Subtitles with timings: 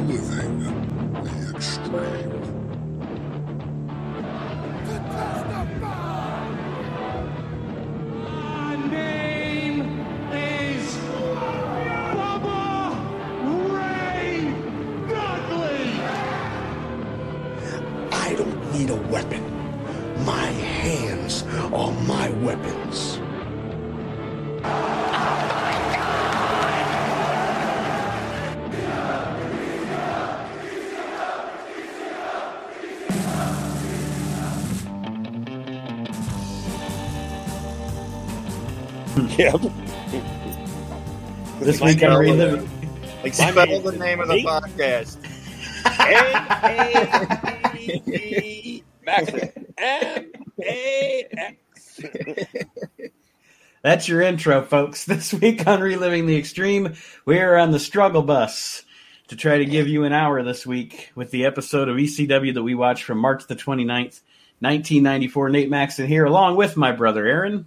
[0.00, 0.60] Reliving
[1.24, 2.69] the extreme.
[39.38, 39.60] Yep.
[41.60, 42.64] This Like week on spell uh, Reliving.
[42.64, 42.70] the-
[43.22, 45.18] Like My spell the name of the podcast.
[47.52, 49.30] A-A-D-D, Max.
[49.78, 51.56] M-A-X.
[53.82, 55.04] That's your intro, folks.
[55.06, 56.94] This week on Reliving the Extreme,
[57.24, 58.82] we're on the struggle bus
[59.28, 62.62] to try to give you an hour this week with the episode of ECW that
[62.62, 64.20] we watched from March the 29th,
[64.60, 65.48] 1994.
[65.50, 67.66] Nate Maxon here, along with my brother Aaron,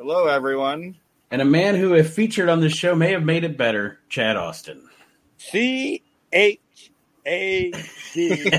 [0.00, 0.96] Hello, everyone.
[1.30, 4.34] and a man who, if featured on this show, may have made it better, Chad
[4.34, 4.88] Austin.
[5.36, 6.90] C H
[7.26, 7.70] A
[8.14, 8.50] D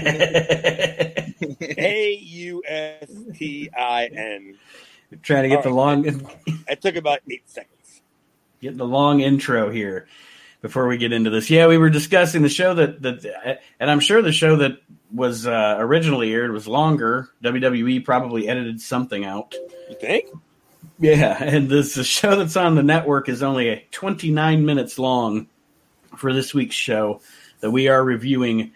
[1.79, 4.59] A U S T I N.
[5.23, 6.05] trying to get the long
[6.67, 8.03] It took about eight seconds.
[8.61, 10.05] Getting the long intro here
[10.61, 11.49] before we get into this.
[11.49, 14.73] Yeah, we were discussing the show that that, and I'm sure the show that
[15.11, 17.31] was uh, originally aired was longer.
[17.43, 19.55] WWE probably edited something out.
[19.89, 20.27] You think?
[21.01, 25.47] Yeah, and this the show that's on the network is only 29 minutes long
[26.15, 27.21] for this week's show
[27.59, 28.73] that we are reviewing.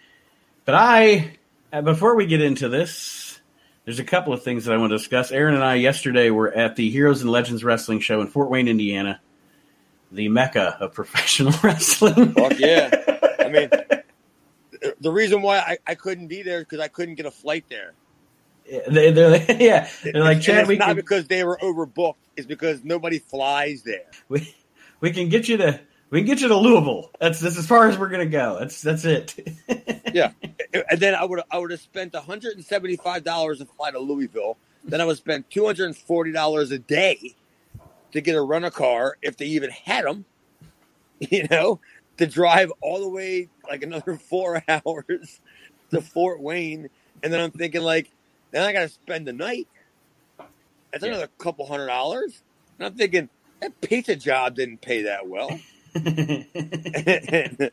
[0.65, 1.37] But I,
[1.71, 3.39] uh, before we get into this,
[3.85, 5.31] there's a couple of things that I want to discuss.
[5.31, 8.67] Aaron and I yesterday were at the Heroes and Legends Wrestling Show in Fort Wayne,
[8.67, 9.21] Indiana,
[10.11, 12.33] the mecca of professional wrestling.
[12.33, 12.89] Fuck yeah.
[13.37, 13.69] I mean,
[14.99, 17.93] the reason why I, I couldn't be there because I couldn't get a flight there.
[18.89, 20.59] They, they're like, yeah, they're like Chad.
[20.62, 22.16] it's We not can, because they were overbooked.
[22.38, 24.06] It's because nobody flies there.
[24.29, 24.56] we,
[25.01, 25.79] we can get you to
[26.09, 27.12] we can get you to Louisville.
[27.19, 28.57] That's that's as far as we're gonna go.
[28.59, 29.35] That's that's it.
[30.13, 30.31] Yeah,
[30.73, 33.66] and then I would I would have spent one hundred and seventy five dollars to
[33.66, 34.57] fly to Louisville.
[34.85, 37.35] Then I would spend two hundred and forty dollars a day
[38.13, 40.25] to get a rental car if they even had them.
[41.19, 41.79] You know,
[42.18, 45.41] to drive all the way like another four hours
[45.91, 46.89] to Fort Wayne,
[47.23, 48.12] and then I'm thinking like,
[48.55, 49.67] then I got to spend the night.
[50.91, 51.09] That's Yeah.
[51.09, 52.41] another couple hundred dollars.
[52.79, 53.29] And I'm thinking
[53.61, 55.59] that pizza job didn't pay that well.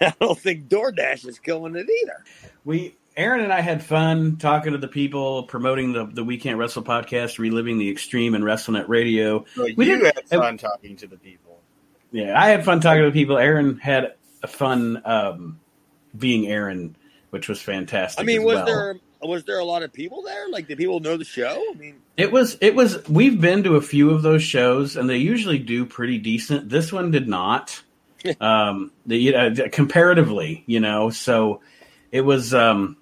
[0.00, 2.24] I don't think DoorDash is killing it either.
[2.64, 6.58] we Aaron and I had fun talking to the people promoting the the We Can't
[6.58, 9.44] Wrestle podcast, reliving the extreme and WrestleNet Radio.
[9.54, 11.60] So We did- had fun talking to the people.
[12.10, 13.38] Yeah, I had fun talking to the people.
[13.38, 15.60] Aaron had a fun um,
[16.18, 16.96] being Aaron,
[17.30, 18.20] which was fantastic.
[18.20, 18.66] I mean, as was well.
[18.66, 20.48] there was there a lot of people there?
[20.48, 21.64] Like, did people know the show?
[21.70, 22.56] I mean, It was.
[22.60, 23.06] It was.
[23.08, 26.68] We've been to a few of those shows, and they usually do pretty decent.
[26.68, 27.82] This one did not.
[28.40, 31.60] um, the you know, comparatively, you know, so
[32.10, 32.54] it was.
[32.54, 32.96] Um,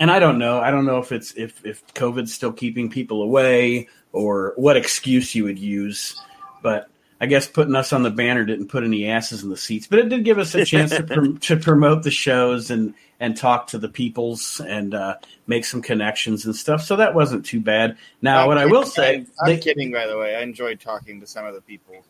[0.00, 0.60] and I don't know.
[0.60, 5.34] I don't know if it's if if COVID's still keeping people away or what excuse
[5.34, 6.20] you would use,
[6.62, 6.88] but.
[7.22, 10.00] I guess putting us on the banner didn't put any asses in the seats, but
[10.00, 13.68] it did give us a chance to, prom- to promote the shows and and talk
[13.68, 15.14] to the peoples and uh,
[15.46, 16.82] make some connections and stuff.
[16.82, 17.96] So that wasn't too bad.
[18.20, 20.34] Now, I'm what I will say, I'm, I'm they- kidding, by the way.
[20.34, 22.04] I enjoyed talking to some of the people.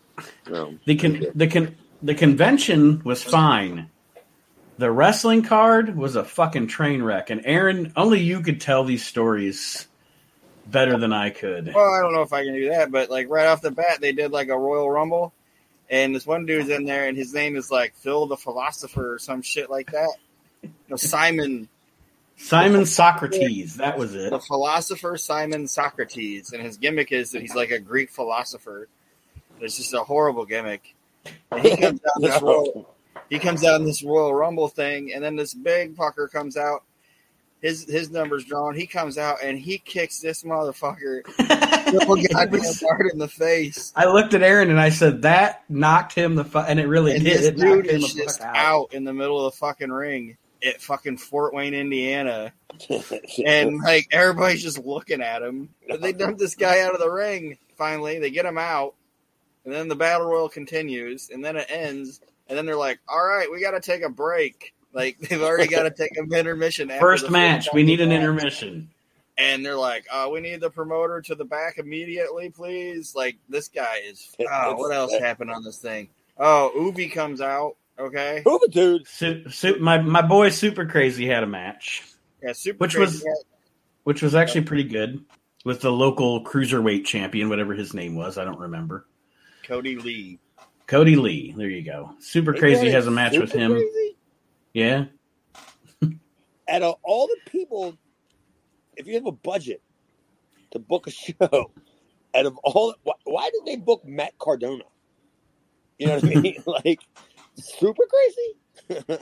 [0.86, 3.90] the con- the con- the convention was fine.
[4.78, 9.04] The wrestling card was a fucking train wreck, and Aaron, only you could tell these
[9.04, 9.88] stories
[10.66, 11.72] better than I could.
[11.74, 14.00] Well, I don't know if I can do that, but like right off the bat,
[14.00, 15.32] they did like a Royal Rumble,
[15.90, 19.18] and this one dude's in there, and his name is like Phil the Philosopher or
[19.18, 20.14] some shit like that.
[20.88, 21.68] No, Simon,
[22.36, 24.30] Simon Socrates, that was it.
[24.30, 28.88] the philosopher Simon Socrates, and his gimmick is that he's like a Greek philosopher.
[29.60, 30.94] It's just a horrible gimmick.
[31.50, 32.94] And he comes out this Royal,
[33.30, 36.82] he comes out in this Royal Rumble thing, and then this big fucker comes out.
[37.62, 38.74] His his number's drawn.
[38.74, 41.22] He comes out and he kicks this motherfucker
[41.92, 43.92] goddamn hard in the face.
[43.94, 47.14] I looked at Aaron and I said that knocked him the fuck, and it really
[47.14, 47.38] And did.
[47.38, 48.92] this It dude is just fuck out.
[48.92, 52.52] in the middle of the fucking ring at fucking Fort Wayne, Indiana,
[53.46, 55.68] and like everybody's just looking at him.
[56.00, 57.58] They dump this guy out of the ring.
[57.76, 58.94] Finally, they get him out,
[59.64, 63.24] and then the battle royal continues, and then it ends, and then they're like, "All
[63.24, 66.90] right, we got to take a break." Like they've already got to take an intermission.
[66.90, 68.18] after First match, we need an match.
[68.18, 68.90] intermission.
[69.38, 73.68] and they're like, uh, "We need the promoter to the back immediately, please." Like this
[73.68, 74.34] guy is.
[74.50, 76.08] Oh, what else happened on this thing?
[76.38, 79.06] Oh, Juvi comes out Okay, Move it, dude.
[79.06, 82.02] Su- su- my my boy Super Crazy had a match,
[82.42, 82.78] yeah, super.
[82.78, 83.44] Which Crazy was-
[84.04, 85.22] which was actually pretty good
[85.64, 88.36] with the local cruiserweight champion, whatever his name was.
[88.38, 89.06] I don't remember.
[89.64, 90.38] Cody Lee.
[90.88, 91.54] Cody Lee.
[91.56, 92.14] There you go.
[92.18, 93.72] Super Crazy has a match with him.
[93.72, 94.11] Crazy?
[94.72, 95.06] Yeah.
[96.68, 97.96] Out of all the people,
[98.96, 99.82] if you have a budget
[100.70, 101.70] to book a show,
[102.34, 104.84] out of all, why, why did they book Matt Cardona?
[105.98, 106.56] You know what I mean?
[106.66, 107.00] like,
[107.56, 109.18] super crazy.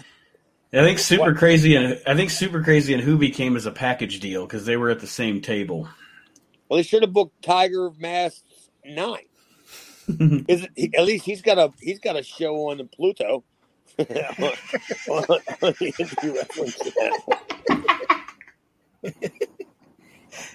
[0.73, 4.20] I think Super Crazy and I think Super Crazy and Juvi came as a package
[4.20, 5.88] deal because they were at the same table.
[6.69, 8.44] Well, they should have booked Tiger Mask
[8.85, 9.25] Nine.
[10.49, 12.79] Is it, at least he's got a he's got a show on
[14.05, 14.55] the
[15.05, 15.35] Pluto.
[15.62, 17.41] on the indie wrestling channel.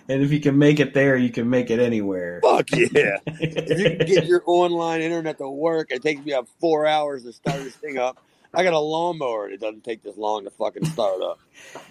[0.08, 2.40] And if you can make it there, you can make it anywhere.
[2.42, 3.18] Fuck yeah!
[3.26, 7.24] If you can get your online internet to work, it takes me about four hours
[7.24, 8.20] to start this thing up.
[8.54, 11.40] I got a lawnmower, and it doesn't take this long to fucking start up.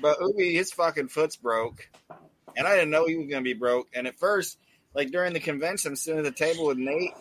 [0.01, 1.91] But Juvi, his fucking foot's broke,
[2.57, 3.89] and I didn't know he was gonna be broke.
[3.93, 4.59] And at first,
[4.95, 7.15] like during the convention, I'm sitting at the table with Nate,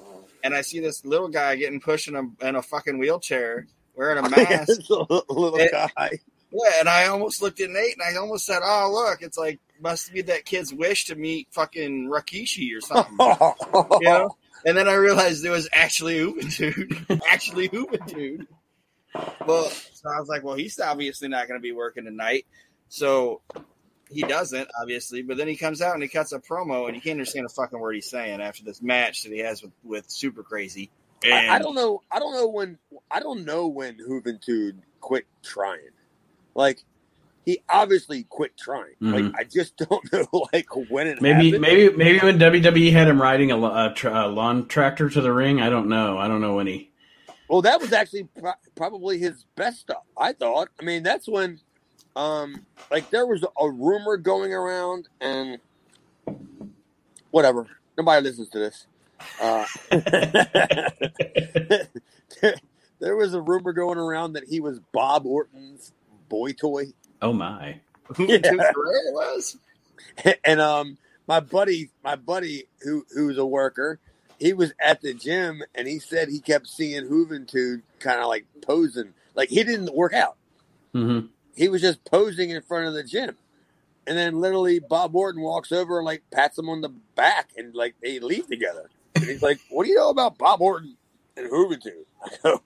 [0.43, 4.23] and I see this little guy getting pushed in a, in a fucking wheelchair, wearing
[4.23, 4.89] a mask.
[4.89, 6.09] Little It- guy.
[6.55, 9.59] Yeah, and I almost looked at Nate, and I almost said, "Oh, look, it's like
[9.81, 13.17] must be that kid's wish to meet fucking Rikishi or something."
[14.01, 14.37] you know?
[14.63, 18.45] And then I realized it was actually Juventud, actually Juventud.
[19.47, 22.45] Well, so I was like, well, he's obviously not going to be working tonight,
[22.87, 23.41] so
[24.11, 25.23] he doesn't obviously.
[25.23, 27.49] But then he comes out and he cuts a promo, and you can't understand a
[27.49, 30.91] fucking word he's saying after this match that he has with with Super Crazy.
[31.25, 32.01] And I, I don't know.
[32.11, 32.77] I don't know when.
[33.11, 35.89] I don't know when Juventud quit trying.
[36.55, 36.83] Like
[37.45, 38.93] he obviously quit trying.
[39.01, 39.33] Like Mhm.
[39.37, 40.27] I just don't know.
[40.53, 41.61] Like when it Maybe happened.
[41.61, 45.61] maybe maybe when WWE had him riding a, a, a lawn tractor to the ring.
[45.61, 46.17] I don't know.
[46.17, 46.89] I don't know when he.
[47.49, 50.03] Well, that was actually pro- probably his best stuff.
[50.17, 50.69] I thought.
[50.79, 51.59] I mean, that's when,
[52.15, 55.59] um, like there was a rumor going around, and
[57.31, 57.67] whatever.
[57.97, 58.87] Nobody listens to this.
[59.41, 59.65] Uh,
[62.99, 65.91] there was a rumor going around that he was Bob Orton's
[66.29, 66.87] boy toy.
[67.21, 67.79] oh my.
[68.13, 69.57] Juventud Guerrero was.
[70.43, 70.97] and um
[71.27, 73.99] my buddy my buddy who who's a worker
[74.39, 78.45] he was at the gym and he said he kept seeing Juventud kind of like
[78.61, 80.35] posing like he didn't work out
[80.91, 81.21] hmm
[81.55, 83.37] he was just posing in front of the gym
[84.05, 87.73] and then literally Bob Orton walks over and like pats him on the back and
[87.73, 90.95] like they leave together and he's like what do you know about Bob Orton
[91.37, 92.61] and Juventud I go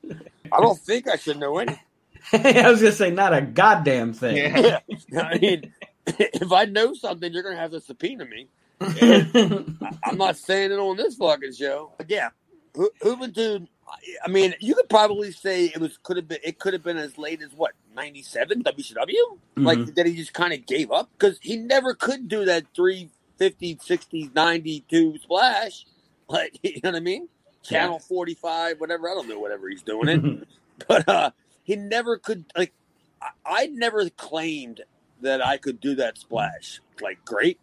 [0.51, 1.79] I don't think I should know anything
[2.33, 4.35] I was gonna say not a goddamn thing.
[4.37, 4.79] Yeah.
[5.21, 5.73] I mean
[6.07, 8.47] if I know something you're gonna have to subpoena me
[8.81, 9.65] I-
[10.03, 11.93] I'm not saying it on this fucking show.
[11.97, 12.29] But yeah,
[12.75, 13.67] Ju- Juventud.
[13.87, 13.93] I-
[14.25, 16.97] I mean, you could probably say it was could have been it could have been
[16.97, 19.13] as late as what '97 WCW.
[19.55, 19.95] Like Mhm.
[19.95, 24.29] that he just kind of gave up because he never could do that 350, 60,
[24.35, 25.85] 92 splash.
[26.29, 27.29] Like you know what I mean?
[27.63, 29.09] Channel 45, whatever.
[29.09, 30.47] I don't know whatever he's doing it
[30.87, 31.31] but uh,
[31.63, 32.73] he never could like
[33.21, 34.81] I, I never claimed
[35.21, 37.59] that I could do that splash like great,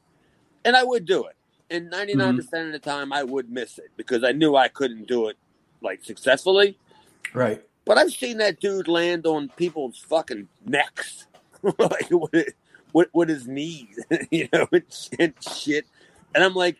[0.64, 1.36] and I would do it.
[1.70, 4.68] And ninety nine percent of the time, I would miss it because I knew I
[4.68, 5.36] couldn't do it
[5.80, 6.78] like successfully.
[7.32, 7.62] right.
[7.86, 11.26] But I've seen that dude land on people's fucking necks,
[11.78, 12.54] like with,
[12.94, 14.84] with, with his knees, you know, and,
[15.18, 15.84] and shit.
[16.34, 16.78] And I'm like,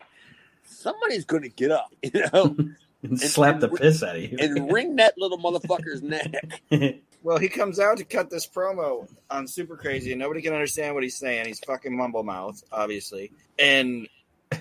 [0.65, 2.55] somebody's gonna get up, you know,
[3.03, 4.37] And slap the piss out of you.
[4.39, 6.33] and wring that little motherfucker's neck.
[7.23, 10.93] Well, he comes out to cut this promo on Super Crazy, and nobody can understand
[10.93, 11.47] what he's saying.
[11.47, 14.07] He's fucking mumble mouth, obviously, and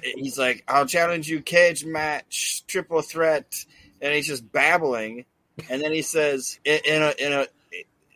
[0.03, 3.67] he's like, "I'll challenge you, cage match, triple threat,"
[4.01, 5.27] and he's just babbling,
[5.69, 7.47] and then he says, in, in a in a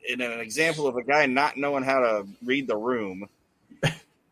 [0.08, 3.28] in an example of a guy not knowing how to read the room,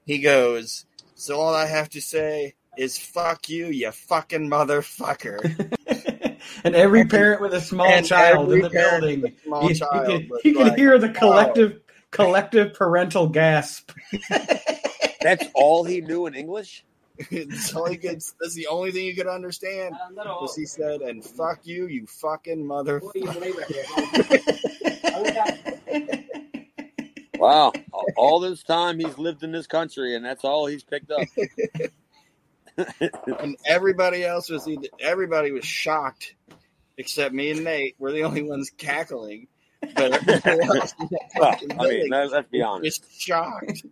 [0.07, 5.76] he goes, "So all I have to say is fuck you, you fucking motherfucker."
[6.64, 9.78] and every parent with a small And child in the building, with a you, you
[10.06, 11.80] can, you can like, hear the "Oh." collective
[12.11, 13.92] collective parental gasp.
[15.21, 16.85] That's all he knew in English.
[17.30, 18.21] that's all he could.
[18.40, 19.95] That's the only thing you could understand.
[20.14, 23.12] Was he said, "And fuck you, you fucking motherfucker."
[27.38, 27.73] Wow.
[28.16, 31.26] All this time he's lived in this country and that's all he's picked up.
[33.40, 36.35] And everybody else was either, everybody was shocked,
[36.99, 37.97] except me and Nate.
[37.99, 39.49] We're the only ones cackling.
[39.95, 40.95] But else
[41.37, 43.02] Well, I mean, building let's, let's be honest.
[43.02, 43.83] was shocked.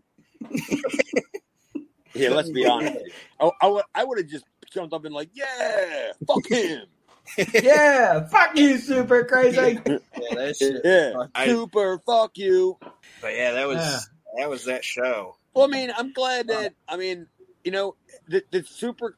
[2.14, 2.96] Yeah, let's be honest.
[3.40, 6.82] I, I, would, I would have just jumped up and like, yeah, fuck him.
[7.54, 9.80] yeah, fuck you, super crazy.
[9.86, 10.52] Yeah.
[10.84, 11.98] Yeah, I- super.
[12.06, 12.78] Fuck you.
[13.20, 13.98] But yeah, that was Yeah.
[14.38, 15.36] that was that show.
[15.54, 16.74] Well, I mean, I'm glad that.
[16.88, 17.26] I mean,
[17.64, 17.96] you know,
[18.28, 19.16] the, the super.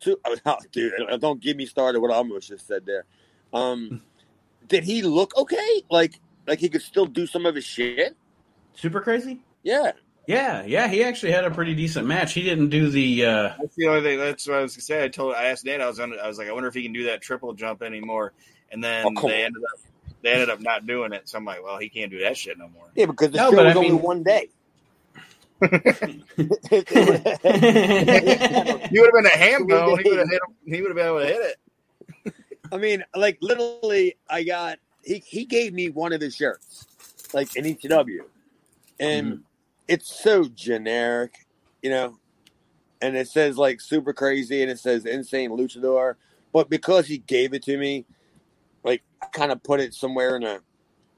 [0.00, 2.00] Su- oh, dude, don't get me started.
[2.00, 3.04] What I almost just said there.
[3.52, 4.02] Um,
[4.68, 5.82] did he look okay?
[5.90, 8.16] Like, like he could still do some of his shit?
[8.74, 9.40] Super crazy.
[9.62, 9.92] Yeah.
[10.28, 12.32] Yeah, yeah, he actually had a pretty decent match.
[12.32, 13.26] He didn't do the.
[13.26, 14.18] uh That's the only thing.
[14.20, 15.02] That's what I was gonna say.
[15.04, 15.80] I told, I asked Nate.
[15.80, 17.82] I was, on, I was like, I wonder if he can do that triple jump
[17.82, 18.32] anymore.
[18.70, 19.46] And then Oh, come they on.
[19.46, 19.80] ended up,
[20.22, 21.28] they ended up not doing it.
[21.28, 22.86] So I'm like, well, he can't do that shit no more.
[22.94, 24.50] Yeah, because the No, show was I only mean- one day.
[25.62, 25.68] He
[29.00, 30.00] would have been a ham bone.
[30.02, 30.54] He would have hit him.
[30.66, 32.34] He would have been able to hit it.
[32.72, 36.86] I mean, like literally, I got he he gave me one of his shirts,
[37.34, 38.20] like an ECW,
[38.98, 39.42] and mm-hmm.
[39.88, 41.46] it's so generic,
[41.82, 42.18] you know,
[43.02, 46.14] and it says like super crazy, and it says insane luchador,
[46.52, 48.06] but because he gave it to me,
[48.84, 50.60] like I kind of put it somewhere in a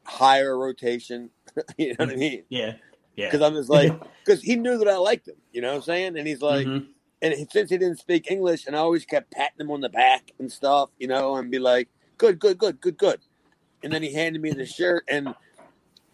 [0.04, 1.30] higher rotation,
[1.78, 2.42] you know what I mean?
[2.48, 2.74] yeah,
[3.16, 3.26] yeah.
[3.26, 3.92] Because I'm just like,
[4.24, 6.18] because he knew that I liked him, you know what I'm saying?
[6.18, 6.86] And he's like, Mhm.
[7.22, 10.32] and since he didn't speak English, and I always kept patting him on the back
[10.38, 13.20] and stuff, you know, and be like, "Good, good, good, good, good."
[13.82, 15.34] And then he handed me the shirt, and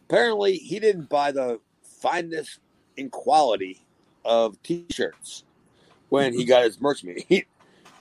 [0.09, 2.61] apparently he didn't buy the finest
[2.97, 3.85] in quality
[4.25, 5.45] of T-shirts
[6.11, 7.47] when he got his merch me,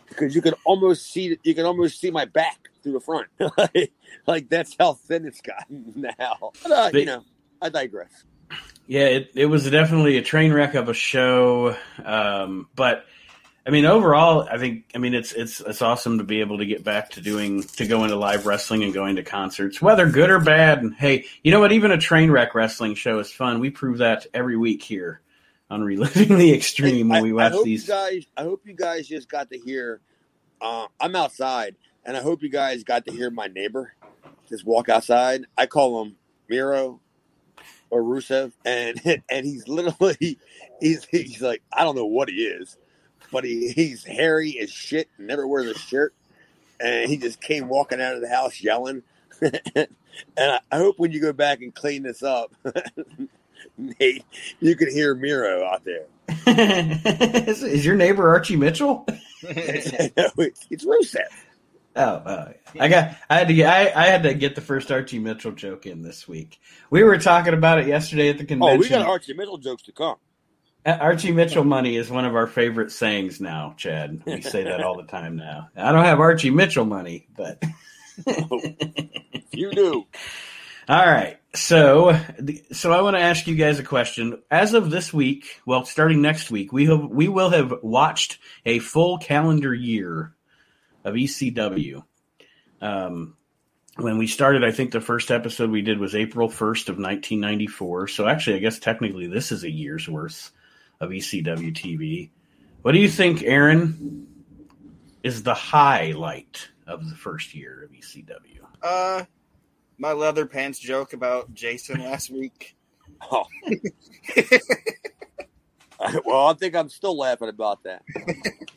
[0.07, 3.27] because you can almost see you can almost see my back through the front,
[3.57, 3.91] like,
[4.27, 6.51] like that's how thin it's gotten now.
[6.63, 7.23] But, uh, you know,
[7.61, 8.23] I digress.
[8.89, 11.77] Yeah, it, it was definitely a train wreck of a show.
[12.03, 13.05] Um, but
[13.63, 16.65] I mean, overall, I think I mean it's it's it's awesome to be able to
[16.65, 20.31] get back to doing to go into live wrestling and going to concerts, whether good
[20.31, 20.79] or bad.
[20.79, 21.71] And hey, you know what?
[21.71, 23.59] even a train wreck wrestling show is fun.
[23.59, 25.21] We prove that every week here
[25.69, 27.87] on reliving the extreme when I, we watch these.
[27.87, 30.01] Guys, I hope you guys just got to hear.
[30.59, 33.93] Uh, I'm outside, and I hope you guys got to hear my neighbor
[34.49, 35.45] just walk outside.
[35.55, 36.15] I call him
[36.49, 37.01] Miro
[37.89, 40.37] or Rusev, and and he's literally
[40.79, 42.77] he's he's like I don't know what he is,
[43.31, 46.13] but he, he's hairy as shit, never wears a shirt,
[46.79, 49.03] and he just came walking out of the house yelling.
[49.41, 49.87] and
[50.37, 52.53] I, I hope when you go back and clean this up,
[53.77, 54.25] Nate,
[54.59, 56.05] you can hear Miro out there.
[56.47, 59.05] is, is your neighbor Archie Mitchell?
[59.41, 61.27] it's, it's Rusev.
[61.95, 63.15] Oh, oh, I got.
[63.29, 63.67] I had to get.
[63.69, 66.59] I, I had to get the first Archie Mitchell joke in this week.
[66.89, 68.77] We were talking about it yesterday at the convention.
[68.77, 70.15] Oh, we got Archie Mitchell jokes to come.
[70.85, 74.21] Uh, Archie Mitchell money is one of our favorite sayings now, Chad.
[74.25, 75.69] We say that all the time now.
[75.75, 77.61] I don't have Archie Mitchell money, but
[79.51, 80.05] You do.
[80.87, 81.37] all right.
[81.55, 82.17] So,
[82.71, 84.41] so I want to ask you guys a question.
[84.51, 88.79] As of this week, well, starting next week, we have we will have watched a
[88.79, 90.33] full calendar year
[91.03, 92.03] of ECW.
[92.81, 93.35] Um,
[93.97, 98.07] when we started, I think the first episode we did was April 1st of 1994.
[98.07, 100.51] So actually, I guess technically this is a year's worth
[100.99, 102.29] of ECW TV.
[102.81, 104.27] What do you think, Aaron,
[105.23, 108.61] is the highlight of the first year of ECW?
[108.81, 109.25] Uh,
[109.97, 112.75] my leather pants joke about Jason last week.
[113.31, 113.43] Oh.
[116.25, 118.01] well, I think I'm still laughing about that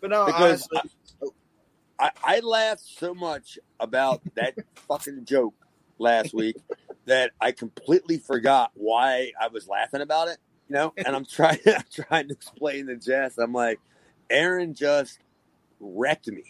[0.00, 0.90] But no, because honestly,
[2.00, 4.54] I, I, I laughed so much about that
[4.88, 5.54] fucking joke
[5.98, 6.56] last week
[7.06, 10.38] that I completely forgot why I was laughing about it.
[10.68, 13.38] You know, and I'm trying I'm trying to explain to Jess.
[13.38, 13.80] I'm like,
[14.30, 15.18] Aaron just
[15.80, 16.44] wrecked me,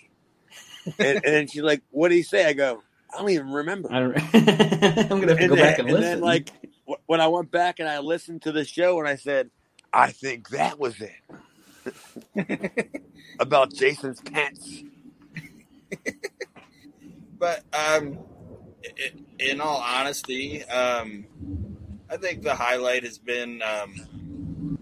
[0.86, 3.90] and, and then she's like, "What did he say?" I go, "I don't even remember."
[3.92, 6.12] I don't, I'm gonna have to and go then, back and, and listen.
[6.12, 6.52] then like
[6.88, 9.50] wh- when I went back and I listened to the show and I said,
[9.92, 11.12] I think that was it
[13.38, 14.84] about Jason's pants.
[17.38, 18.18] but um,
[18.84, 21.26] i in all honesty, um,
[22.10, 23.94] I think the highlight has been um,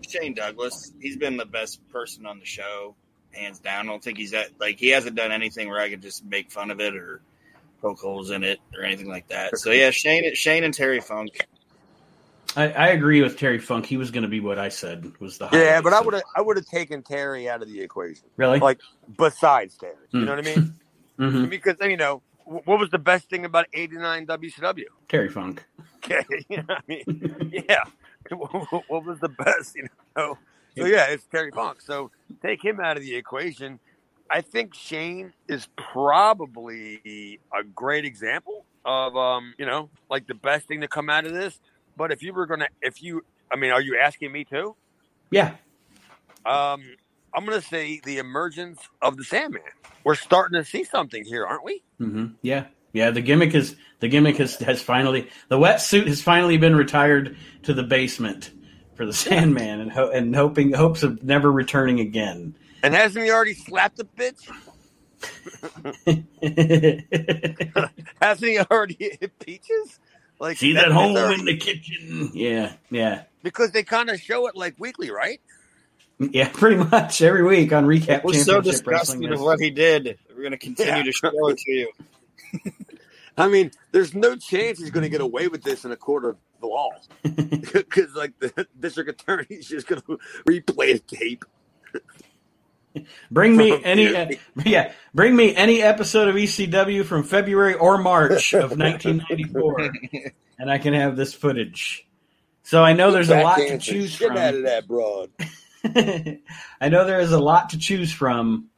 [0.09, 0.93] Shane Douglas.
[1.01, 2.97] He's been the best person on the show,
[3.33, 3.89] hands down.
[3.89, 6.51] I don't think he's at like he hasn't done anything where I could just make
[6.51, 7.23] fun of it or
[7.81, 9.59] poke holes in it or anything like that.
[9.59, 11.47] So yeah, Shane, Shane and Terry Funk.
[12.57, 13.87] I, I agree with Terry Funk.
[13.87, 16.15] He was going to be what I said was the Yeah, highlight, but I would
[16.15, 18.29] have I would have taken Terry out of the equation.
[18.37, 18.61] really.
[18.61, 18.81] Like
[19.17, 20.27] besides Terry, you Hmm.
[20.27, 20.67] know what I mean?
[21.19, 24.85] hmm Because you know what was the best thing about '89 WCW?
[25.09, 25.65] Terry Funk.
[26.05, 27.51] Okay, you know I mean?
[27.69, 27.85] Yeah,
[28.31, 29.75] what was the best?
[29.75, 30.39] You know,
[30.77, 31.83] so yeah, it's Terry Funk.
[31.83, 32.11] So
[32.41, 33.81] take him out of the equation.
[34.31, 40.69] I think Shane is probably a great example of um, you know, like the best
[40.69, 41.59] thing to come out of this.
[41.97, 43.23] But if you were gonna, if you,
[43.53, 44.77] I mean, are you asking me too?
[45.31, 45.57] Yeah.
[46.47, 46.83] Um,
[47.35, 49.63] I'm gonna say the emergence of the Sandman.
[50.05, 51.83] We're starting to see something here, aren't we?
[51.99, 52.67] hmm Yeah.
[52.95, 57.37] Yeah, the gimmick is the gimmick has, has finally the wetsuit has finally been retired
[57.65, 58.51] to the basement
[58.95, 62.57] for the Sandman and ho- and hoping hopes of never returning again.
[62.83, 64.49] And hasn't he already slapped the bitch?
[68.23, 70.01] Hasn't he already hit peaches?
[70.41, 72.31] Like She's at home already- in the kitchen.
[72.33, 75.41] Yeah, yeah, because they kind of show it like weekly, right?
[76.19, 76.49] Yeah.
[76.53, 78.19] Pretty much every week on recap.
[78.19, 80.19] It was so Championship disgusting Wrestling, of what he did.
[80.31, 81.03] We're going to continue Yeah.
[81.03, 81.93] to show it to you.
[83.39, 86.25] I mean, there's no chance he's going to get away with this in a court
[86.25, 86.91] of law
[87.23, 91.45] because, like, the district attorney's just going to replay the tape.
[93.31, 94.27] Bring me any, uh,
[94.65, 99.93] yeah, bring me any episode of ECW from February or March of 1994,
[100.59, 102.09] and I can have this footage.
[102.65, 105.31] So I know there's a lot to Backhands the choose shit out of that broad.
[106.81, 108.69] I know there is a lot to choose from.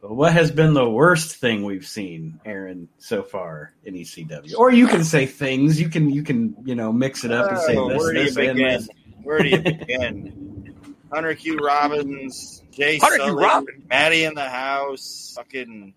[0.00, 4.54] But what has been the worst thing we've seen, Aaron, so far in ECW?
[4.56, 5.80] Or you can say things.
[5.80, 8.18] You can you can you know mix it up and say Oh, this, where do
[8.20, 8.68] you this, and begin?
[8.72, 8.88] this.
[9.24, 10.74] Where do you begin?
[11.12, 11.56] Hunter Q.
[11.56, 13.26] Robbins, Jay Hunter Q.
[13.26, 13.84] Sully, Robbins?
[13.88, 15.94] Maddie in the house, fucking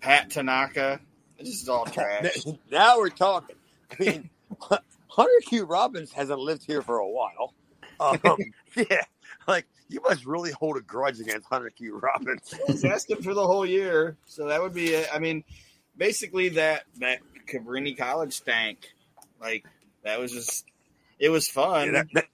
[0.00, 1.00] Pat Tanaka.
[1.38, 2.44] This is all trash.
[2.70, 3.56] now we're talking.
[3.90, 4.30] I mean,
[5.08, 5.64] Hunter Q.
[5.64, 7.52] Robbins hasn't lived here for a while.
[8.00, 8.18] Um,
[8.74, 9.02] yeah,
[9.48, 11.98] like you must really hold a grudge against Hunter Q.
[11.98, 12.54] Robbins.
[12.66, 15.08] He's asking for the whole year, so that would be it.
[15.12, 15.44] I mean,
[15.96, 18.90] basically that that Cabrini College stank.
[19.40, 19.64] Like
[20.02, 20.64] that was just
[21.18, 21.86] it was fun.
[21.86, 22.24] Yeah, that, that,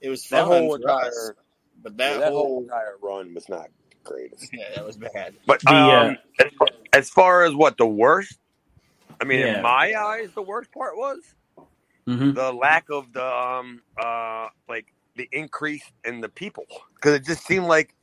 [0.00, 1.32] it was that fun whole for us,
[1.82, 3.68] but that, that, that whole whole entire run was not
[4.04, 4.32] great.
[4.52, 5.34] yeah, that was bad.
[5.46, 8.38] But The, uh, um, as, far, as far as what the worst,
[9.20, 9.56] I mean, Yeah.
[9.56, 11.18] in my eyes, the worst part was
[12.06, 12.36] Mhm.
[12.36, 14.86] the lack of the um uh like
[15.16, 16.64] the increase in the people
[16.96, 17.94] because it just seemed like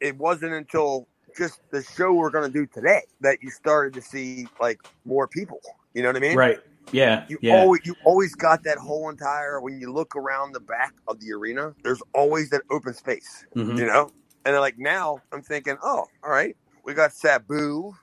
[0.00, 4.48] it wasn't until just the show we're gonna do today that you started to see
[4.60, 5.60] like more people.
[5.94, 6.36] You know what I mean?
[6.36, 6.60] Right.
[6.92, 7.26] Yeah.
[7.28, 7.54] You Yeah.
[7.60, 11.32] always you always got that whole entire when you look around the back of the
[11.32, 13.44] arena, there's always that open space.
[13.56, 13.78] Mhm.
[13.78, 14.10] You know?
[14.44, 17.94] And then like now I'm thinking, oh, all right, we got Sabu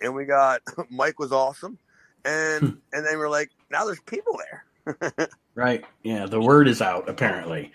[0.00, 1.78] and we got Mike was awesome.
[2.24, 4.64] And and then we're like, now there's people there.
[5.54, 5.84] Right.
[6.04, 6.26] Yeah.
[6.26, 7.72] The word is out apparently.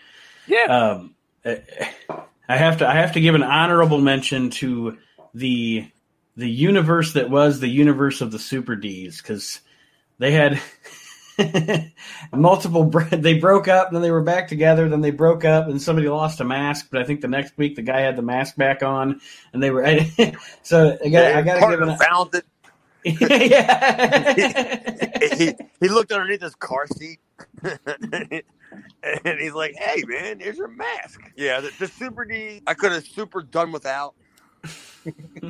[0.47, 0.65] Yeah.
[0.65, 4.97] Um, I have to I have to give an honorable mention to
[5.34, 5.89] the
[6.36, 9.60] the universe that was the universe of the Super D's because
[10.19, 10.62] they had
[12.34, 16.08] multiple they broke up then they were back together then they broke up and somebody
[16.08, 18.84] lost a mask but I think the next week the guy had the mask back
[18.84, 19.19] on
[19.51, 19.84] and they were
[20.63, 22.45] so I got I got to give partner an found it.
[23.19, 24.34] yeah
[25.36, 27.19] he, he looked underneath his car seat
[29.25, 32.91] and he's like, "Hey, man, here's your mask." Yeah, the, the Super D, I could
[32.91, 34.15] have super done without.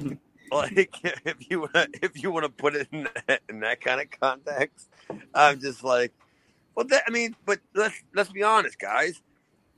[0.52, 4.02] like, if you wanna, if you want to put it in that, in that kind
[4.02, 4.90] of context,
[5.34, 6.14] I'm just like,
[6.76, 9.22] well, that, I mean, but let's let's be honest, guys.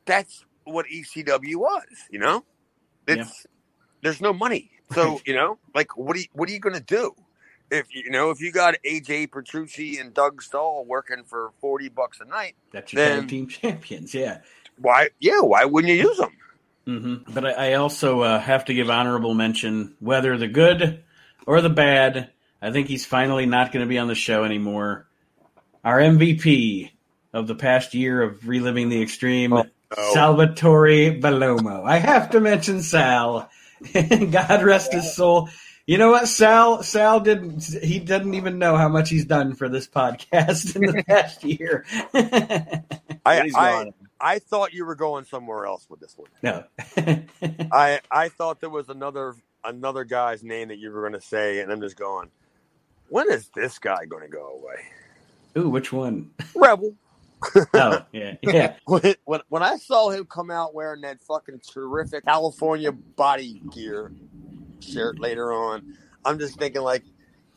[0.05, 2.45] That's what ECW was, you know.
[3.07, 3.45] It's
[4.01, 7.13] there's no money, so you know, like, what are you, what are you gonna do?
[7.71, 12.19] If you know if you got AJ Petrucci and Doug Stahl working for forty bucks
[12.21, 14.39] a night, that's your Then- team champions yeah
[14.77, 15.09] why?
[15.19, 16.31] Yeah, why wouldn't you use them?
[16.85, 21.03] hmm But I, I also uh, have to give honorable mention, whether the good
[21.45, 22.31] or the bad.
[22.61, 25.07] I think he's finally not going to be on the show anymore.
[25.83, 26.91] Our MVP
[27.31, 29.65] of the past year of reliving the extreme, no.
[30.13, 31.83] Salvatore Bellomo.
[31.85, 33.49] I have to mention Sal.
[33.93, 35.49] God rest his soul.
[35.87, 36.81] You know what, Sal?
[36.81, 37.63] Sal didn't.
[37.63, 41.85] He doesn't even know how much he's done for this podcast in the past year.
[43.25, 43.91] I I.
[44.19, 46.29] I thought you were going somewhere else with this one.
[46.41, 46.63] no.
[47.71, 51.59] I I thought there was another another guy's name that you were going to say,
[51.59, 52.29] and I'm just going.
[53.09, 54.81] When is this guy going to go away?
[55.57, 56.31] Ooh, which one?
[56.55, 56.95] Rebel.
[57.75, 58.75] Oh, yeah, yeah.
[58.85, 64.11] When, when when I saw him come out wearing that fucking terrific California body gear
[64.81, 65.83] shirt later on,
[66.25, 67.05] I'm just thinking like,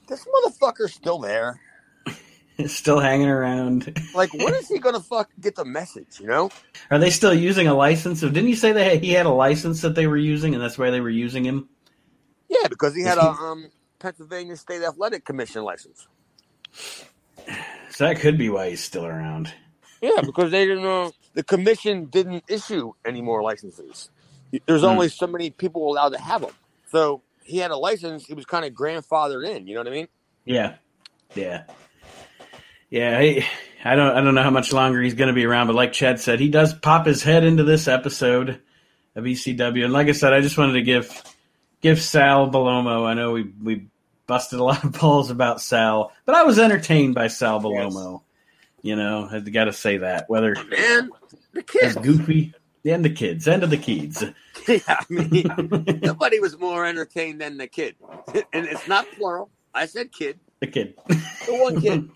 [0.08, 1.60] this motherfucker's still there.
[2.66, 3.98] Still hanging around.
[4.14, 6.20] Like, when is he gonna fuck get the message?
[6.20, 6.52] You know?
[6.90, 8.20] Are they still using a license?
[8.22, 10.90] Didn't you say that he had a license that they were using, and that's why
[10.90, 11.68] they were using him?
[12.48, 16.08] Yeah, because he had a um, Pennsylvania State Athletic Commission license.
[17.90, 19.52] So that could be why he's still around.
[20.00, 24.10] Yeah, because they didn't know the commission didn't issue any more licenses.
[24.66, 24.84] There's Hmm.
[24.84, 26.52] only so many people allowed to have them.
[26.90, 28.26] So he had a license.
[28.26, 29.66] He was kind of grandfathered in.
[29.66, 30.08] You know what I mean?
[30.44, 30.74] Yeah,
[31.34, 31.64] yeah,
[32.90, 33.18] yeah.
[33.18, 33.46] I,
[33.84, 35.92] I don't, I don't know how much longer he's going to be around, but like
[35.92, 38.60] Chad said, he does pop his head into this episode
[39.14, 41.22] of ECW, and like I said, I just wanted to give
[41.80, 43.06] give Sal Bellomo.
[43.06, 43.86] I know we we
[44.26, 48.22] busted a lot of balls about Sal, but I was entertained by Sal Bellomo.
[48.80, 50.30] You know, I got to say that.
[50.30, 51.10] Whether Man,
[51.52, 51.96] the as kids.
[51.96, 52.54] goofy
[52.90, 54.22] and the kids, and of the kids.
[54.68, 57.96] yeah, I mean, nobody was more entertained than the kid.
[58.52, 59.50] And it's not plural.
[59.74, 60.38] I said kid.
[60.60, 62.10] the kid, The one kid.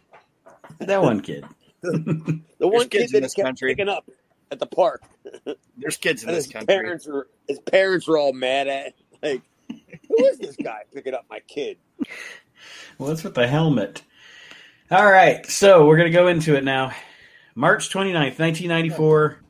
[0.80, 1.44] that one kid.
[1.82, 3.70] The one kid in that this kept country.
[3.72, 4.08] picking up
[4.50, 5.02] at the park.
[5.76, 6.66] There's kids in And this his country.
[6.74, 11.24] parents were his parents were all mad at like who is this guy picking up
[11.30, 11.78] my kid?
[12.98, 14.02] Well, that's with the helmet.
[14.90, 16.92] All right, so we're going to go into it now.
[17.54, 19.40] March 29th, 1994.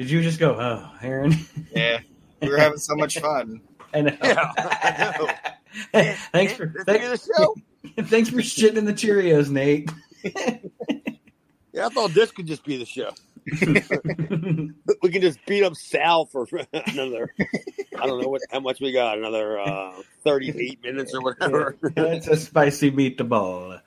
[0.00, 1.34] Did you just go, oh, Aaron?
[1.76, 2.00] Yeah,
[2.40, 3.60] we were having so much fun.
[3.92, 4.16] I know.
[4.24, 6.14] Yeah, I know.
[6.32, 7.56] thanks for This thanks, the show.
[8.04, 9.90] thanks for shitting in the Cheerios, Nate.
[11.74, 13.10] Yeah, I thought this could just be the show.
[15.02, 17.34] We can just beat up Sal for another.
[17.98, 19.18] I don't know what how much we got.
[19.18, 19.92] Another uh,
[20.24, 21.76] thirty-eight minutes or whatever.
[21.82, 23.82] That's a spicy meatball.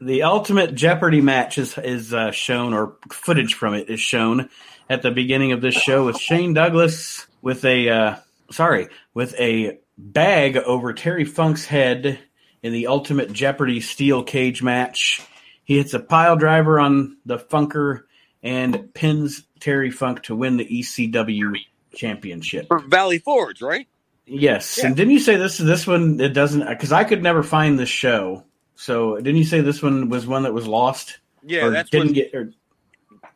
[0.00, 4.50] The Ultimate Jeopardy match is is uh, shown, or footage from it is shown
[4.88, 8.16] at the beginning of this show with Shane Douglas with a uh,
[8.50, 12.18] sorry with a bag over Terry Funk's head
[12.62, 15.22] in the Ultimate Jeopardy steel cage match.
[15.64, 18.02] He hits a pile driver on the Funker
[18.42, 21.56] and pins Terry Funk to win the ECW
[21.94, 22.68] championship.
[22.68, 23.88] From Valley Forge, right?
[24.26, 26.20] Yes, and didn't you say this this one?
[26.20, 28.44] It doesn't because I could never find this show.
[28.74, 31.20] So didn't you say this one was one that was lost?
[31.44, 32.34] Yeah, or that's didn't what, get.
[32.34, 32.52] Or,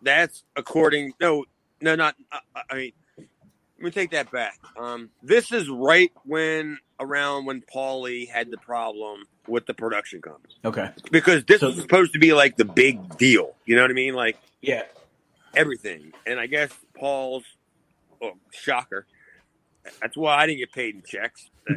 [0.02, 1.12] that's according.
[1.20, 1.44] No,
[1.80, 2.16] no, not.
[2.32, 4.58] I, I mean, let me take that back.
[4.78, 10.54] Um, this is right when around when Paulie had the problem with the production company
[10.64, 13.54] okay, because this So- was supposed to be like the big deal.
[13.64, 14.14] You know what I mean?
[14.14, 14.82] Like yeah,
[15.54, 16.12] everything.
[16.26, 17.44] And I guess Paul's
[18.22, 19.06] oh, shocker.
[20.00, 21.48] That's why I didn't get paid in checks.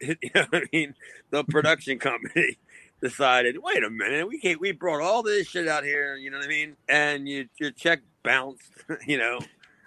[0.00, 0.94] you know what I mean?
[1.30, 2.56] The production company
[3.02, 4.60] decided, wait a minute, we can't.
[4.60, 6.16] We brought all this shit out here.
[6.16, 6.76] You know what I mean?
[6.88, 8.70] And you, your check bounced.
[9.06, 9.38] You know,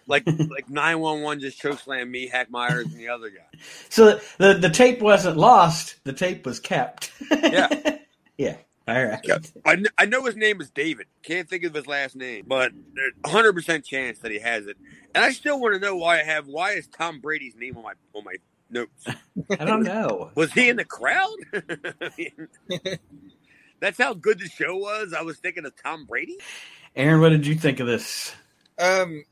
[0.07, 3.59] like like nine one one just chokeslammed me, Hack Myers, and the other guy.
[3.89, 5.97] so the the tape wasn't lost.
[6.03, 7.11] The tape was kept.
[7.31, 7.97] Yeah.
[8.37, 8.57] yeah.
[8.87, 9.19] All right.
[9.23, 9.37] Yeah.
[9.65, 11.07] I, kn- I know his name is David.
[11.23, 14.77] Can't think of his last name, but there's hundred percent chance that he has it.
[15.15, 17.83] And I still want to know why I have why is Tom Brady's name on
[17.83, 18.35] my on my
[18.73, 19.07] notes?
[19.59, 20.31] I don't know.
[20.35, 21.35] Was he in the crowd?
[21.53, 22.47] I mean,
[23.79, 25.13] that's how good the show was.
[25.13, 26.37] I was thinking of Tom Brady.
[26.95, 28.33] Aaron, what did you think of this?
[28.77, 29.23] Um,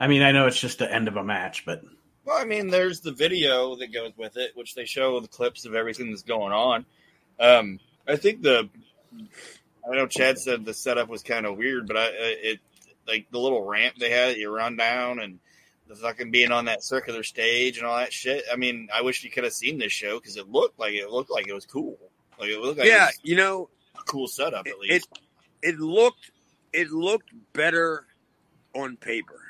[0.00, 1.82] I mean, I know it's just the end of a match, but
[2.24, 5.64] well, I mean, there's the video that goes with it, which they show the clips
[5.64, 6.86] of everything that's going on.
[7.40, 8.68] Um, I think the,
[9.90, 12.60] I know Chad said the setup was kind of weird, but I it
[13.06, 15.40] like the little ramp they had that you run down and
[15.88, 18.44] the fucking being on that circular stage and all that shit.
[18.52, 21.10] I mean, I wish you could have seen this show because it looked like it
[21.10, 21.98] looked like it was cool.
[22.38, 25.08] Like it looked like yeah, it was you know, a cool setup it, at least.
[25.62, 26.30] it it looked
[26.72, 28.06] it looked better
[28.74, 29.40] on paper.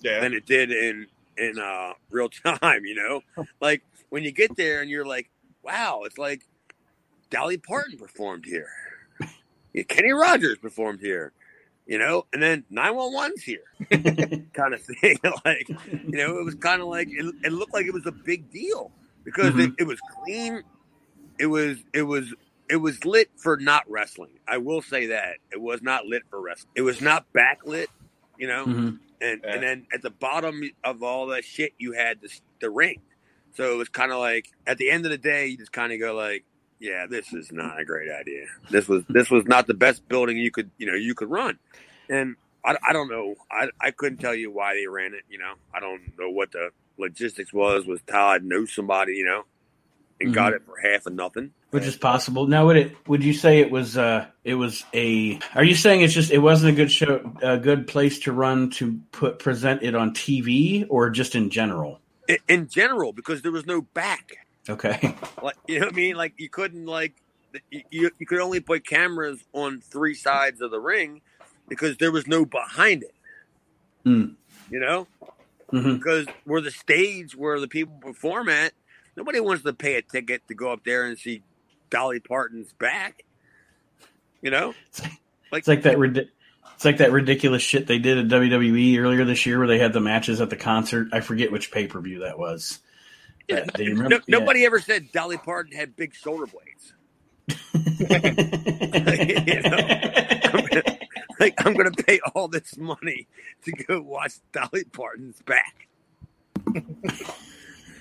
[0.00, 2.84] yeah, than it did in in uh, real time.
[2.84, 5.28] You know, like when you get there and you're like,
[5.62, 6.42] wow, it's like
[7.30, 8.68] Dolly Parton performed here,
[9.88, 11.32] Kenny Rogers performed here.
[11.86, 13.64] You know, and then 911's here,
[14.54, 15.18] kind of thing.
[15.44, 18.12] like, you know, it was kind of like it, it looked like it was a
[18.12, 18.92] big deal
[19.24, 20.62] because it, it was clean.
[21.38, 22.32] It was it was
[22.70, 24.38] it was lit for not wrestling.
[24.46, 26.70] I will say that it was not lit for wrestling.
[26.76, 27.86] It was not backlit.
[28.38, 28.98] You know, Mhm.
[29.20, 29.54] and Yeah.
[29.54, 33.00] and then at the bottom of all that shit, you had the the ring.
[33.54, 35.92] So it was kind of like at the end of the day, you just kind
[35.92, 36.44] of go like,
[36.82, 38.46] yeah, this is not a great idea.
[38.68, 41.58] This was this was not the best building you could you know you could run,
[42.08, 43.36] and I, I don't know.
[43.50, 45.22] I I couldn't tell you why they ran it.
[45.30, 47.86] You know, I don't know what the logistics was.
[47.86, 49.14] Was Todd know somebody?
[49.14, 49.44] You know,
[50.20, 51.52] and got it for half of nothing.
[51.70, 52.48] which is possible.
[52.48, 53.08] Now, would it?
[53.08, 53.96] Would you say it was?
[53.96, 55.38] Uh, it was a.
[55.54, 58.70] Are you saying it's just it wasn't a good show, a good place to run
[58.70, 62.00] to put present it on TV, or just in general?
[62.26, 64.38] In, in general, because there was no back.
[64.68, 65.14] Okay.
[65.42, 66.16] like you know what I mean?
[66.16, 67.14] Like you couldn't like
[67.70, 71.20] you, you could only put cameras on three sides of the ring
[71.68, 73.14] because there was no behind it.
[74.04, 74.24] Hmm.
[74.70, 75.06] You know,
[75.70, 78.72] hmm because where the stage where the people perform at,
[79.16, 81.42] nobody wants to pay a ticket to go up there and see
[81.90, 83.24] Dolly Parton's back.
[84.40, 84.74] You know,
[85.52, 85.98] It's like that.
[85.98, 86.30] Rid-
[86.74, 89.92] it's like that ridiculous shit they did at WWE earlier this year, where they had
[89.92, 91.08] the matches at the concert.
[91.12, 92.80] I forget which pay per view that was.
[93.48, 94.08] Do remember?
[94.08, 96.92] no, nobody ever said Dolly Parton had big shoulder blades.
[97.74, 100.82] You know?
[101.40, 103.26] like I'm going to pay all this money
[103.64, 105.88] to go watch Dolly Parton's back.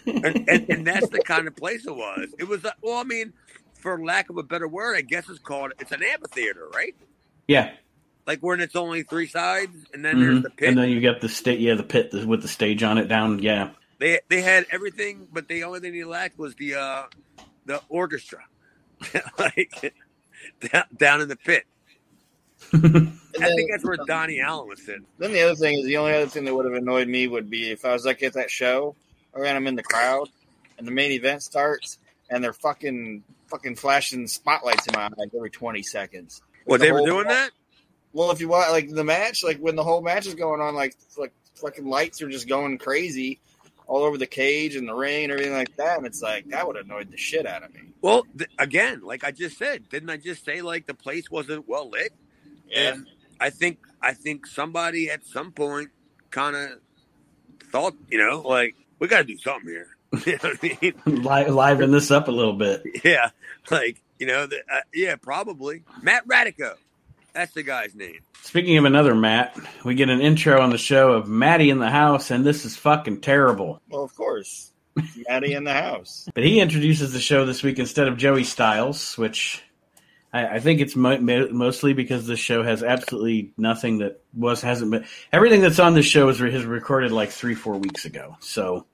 [0.05, 2.29] and, and, and that's the kind of place it was.
[2.39, 3.33] It was, well, I mean,
[3.73, 6.95] for lack of a better word, I guess it's called, it's an amphitheater, right?
[7.47, 7.71] yeah.
[8.27, 10.43] Like when it's only three sides and then there's Mhm.
[10.43, 10.69] the pit.
[10.69, 13.39] And then you get the state, yeah, the pit with the stage on it down.
[13.39, 13.71] Yeah.
[14.01, 17.03] They they had everything, but the only thing they lacked was the uh
[17.65, 18.43] the orchestra,
[19.39, 19.93] like
[20.71, 21.65] down, down in the pit.
[22.73, 23.19] I then-
[23.55, 25.05] think that's where Donnie Allen was sitting.
[25.19, 27.49] Then the other thing is the only other thing that would have annoyed me would
[27.49, 28.95] be if I was like at that show
[29.33, 30.29] or and I'm in the crowd
[30.77, 31.97] and the main event starts
[32.29, 36.41] and they're fucking fucking flashing spotlights in my eyes every 20 seconds.
[36.65, 37.51] What The they were doing that?
[38.13, 40.73] Well, if you watch like the match, like when the whole match is going on,
[40.75, 43.39] like like fucking lights are just going crazy
[43.91, 46.65] all over the cage and the ring and everything like that, and it's like that
[46.65, 47.81] would have annoyed the shit out of me.
[48.01, 51.67] Well, th- again, like I just said, didn't I just say like the place wasn't
[51.67, 52.13] well lit?
[52.73, 53.05] And
[53.37, 55.89] I think I think somebody at some point
[56.29, 56.69] kind of
[57.69, 59.87] thought, you know, like we got to do something here.
[60.25, 61.23] you know I mean?
[61.23, 62.83] Li- liven this up a little bit.
[63.03, 63.31] Yeah,
[63.69, 66.75] like you know, the, uh, yeah, probably Matt Radico.
[67.33, 68.19] That's the guy's name.
[68.41, 71.89] Speaking of another Matt, we get an intro on the show of Maddie in the
[71.89, 73.81] house, and this is fucking terrible.
[73.89, 74.73] Well, of course,
[75.29, 76.27] Maddie in the house.
[76.33, 79.63] But he introduces the show this week instead of Joey Styles, which
[80.33, 84.61] I, I think it's mo- mo- mostly because this show has absolutely nothing that was
[84.61, 88.05] hasn't been everything that's on this show is re- has recorded like three four weeks
[88.05, 88.37] ago.
[88.39, 88.85] So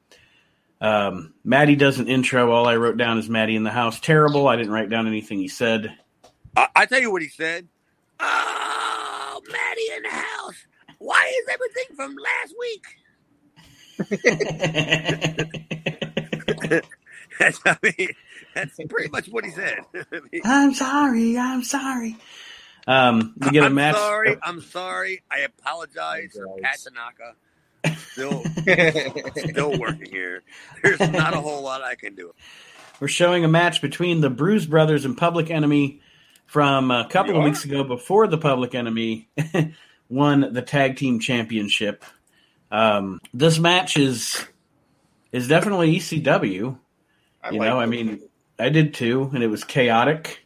[0.81, 2.51] um, Maddie does an intro.
[2.51, 3.99] All I wrote down is Maddie in the house.
[3.99, 4.47] Terrible.
[4.47, 5.95] I didn't write down anything he said.
[6.55, 7.67] I, I tell you what he said.
[8.19, 10.65] Oh, Maddie in the house.
[10.99, 12.85] Why is everything from last week?
[17.39, 18.09] That's, I mean,
[18.55, 19.79] that's pretty much what he said.
[19.93, 21.37] I mean, I'm sorry.
[21.37, 22.17] I'm sorry.
[22.87, 23.95] Um, we get a I'm match.
[23.95, 24.37] sorry.
[24.41, 25.21] I'm sorry.
[25.29, 27.35] I apologize for Pat Tanaka.
[28.11, 28.43] Still,
[29.49, 30.41] still working here.
[30.81, 32.33] There's not a whole lot I can do.
[32.99, 36.01] We're showing a match between the Bruise Brothers and Public Enemy
[36.47, 37.45] from a couple of are?
[37.45, 39.29] weeks ago before the Public Enemy
[40.09, 42.03] won the tag team championship.
[42.71, 44.43] Um, this match is
[45.31, 46.77] is definitely ECW.
[47.43, 48.21] I you like know, I mean,
[48.57, 50.45] I did too, and it was chaotic.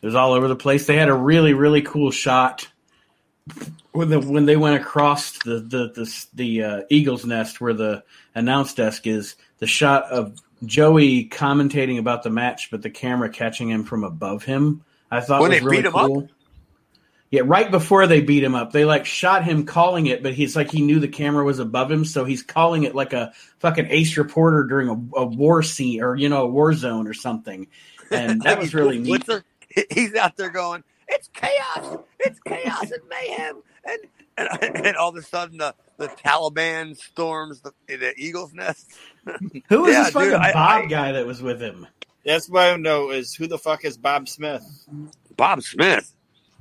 [0.00, 0.86] It was all over the place.
[0.86, 2.68] They had a really, really cool shot
[3.92, 8.02] when the when they went across the the the, the uh, Eagles nest where the
[8.34, 9.36] announce desk is.
[9.58, 14.44] The shot of Joey commentating about the match, but the camera catching him from above
[14.44, 14.84] him.
[15.12, 16.06] I thought When was they really beat him up?
[16.06, 16.28] cool.
[17.30, 20.54] Yeah, right before they beat him up, they like shot him calling it, but he's
[20.56, 23.86] like he knew the camera was above him, so he's calling it like a fucking
[23.88, 27.68] ace reporter during a, a war scene or you know a war zone or something,
[28.10, 29.24] and that was really neat.
[29.24, 29.44] Blitzer,
[29.90, 31.96] He's out there going, "It's chaos!
[32.20, 33.98] It's chaos and mayhem!" And
[34.62, 38.90] and, and all of a sudden, the, the Taliban storms the, the Eagles' nest.
[39.70, 41.86] Who was Yeah, this fucking dude, I- Bob I- guy that was with him?
[42.24, 44.62] That's what I don't know is who the fuck is Bob Smith?
[45.36, 46.14] Bob Smith.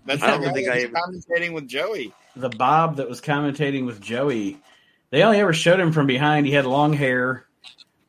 [0.06, 2.14] That's I don't the guy think I that's even- commentating with Joey.
[2.36, 4.58] The Bob that was commentating with Joey.
[5.12, 6.48] They only ever showed him from behind.
[6.48, 7.46] He had long hair.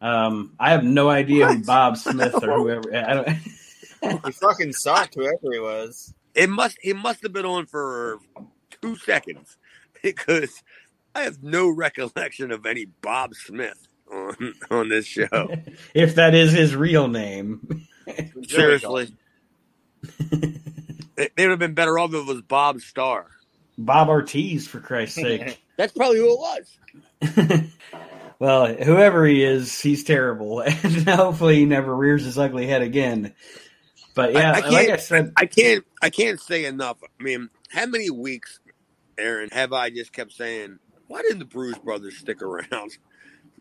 [0.00, 2.94] Um, I have no idea who Bob Smith or whoever.
[2.94, 3.28] I don't.
[4.24, 6.14] He fucking sucked, whoever he was.
[6.34, 8.18] It must he must have been on for
[8.80, 9.56] two seconds
[10.02, 10.62] because
[11.14, 15.26] I have no recollection of any Bob Smith on on this show.
[15.94, 17.86] if that is his real name.
[18.48, 19.14] Seriously.
[21.14, 23.26] They they would have been better off if it was Bob Starr.
[23.76, 25.62] Bob Ortiz, for Christ's sake.
[25.76, 27.62] That's probably who it was.
[28.38, 30.74] well, whoever he is, he's terrible, and
[31.08, 33.34] hopefully he never rears his ugly head again.
[34.14, 36.96] But yeah, I- I like I said, I can't I can't say enough.
[37.02, 38.58] I mean, how many weeks,
[39.18, 42.92] Aaron, have I just kept saying, why didn't the Bruise Brothers stick around?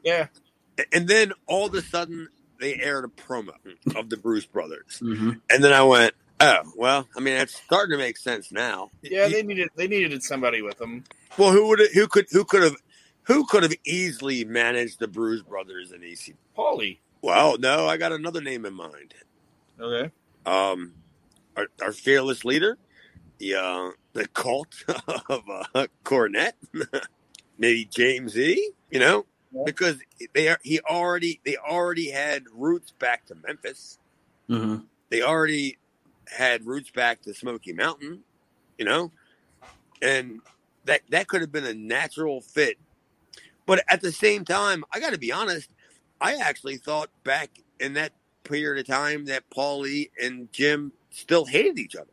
[0.03, 0.27] Yeah.
[0.91, 3.53] And then all of a sudden they aired a promo
[3.95, 4.99] of the Bruise Brothers.
[5.01, 5.41] Mhm.
[5.49, 8.89] And then I went, Oh, well, I mean it's starting to make sense now.
[9.03, 11.03] Yeah, they needed they needed somebody with them.
[11.37, 12.75] Well who would who could who could have
[13.23, 16.35] who could have easily managed the Bruise Brothers in EC?
[16.57, 16.97] Paulie.
[17.21, 19.13] Well, no, I got another name in mind.
[19.79, 20.11] Okay.
[20.45, 20.93] um,
[21.55, 22.77] our, our fearless leader,
[23.37, 24.83] the uh, the cult
[25.29, 25.43] of
[25.75, 26.53] uh, Cornette,
[27.59, 28.71] maybe James E.
[28.89, 29.25] You know.
[29.65, 29.97] Because
[30.33, 33.99] they are he already they already had roots back to Memphis.
[34.49, 34.85] Mhm.
[35.09, 35.77] They already
[36.27, 38.23] had roots back to Smoky Mountain.
[38.77, 39.11] You know,
[40.01, 40.41] and
[40.85, 42.77] that that could have been a natural fit.
[43.65, 45.69] But at the same time, I got to be honest.
[46.19, 51.77] I actually thought back in that period of time that Paulie and Jim still hated
[51.77, 52.11] each other.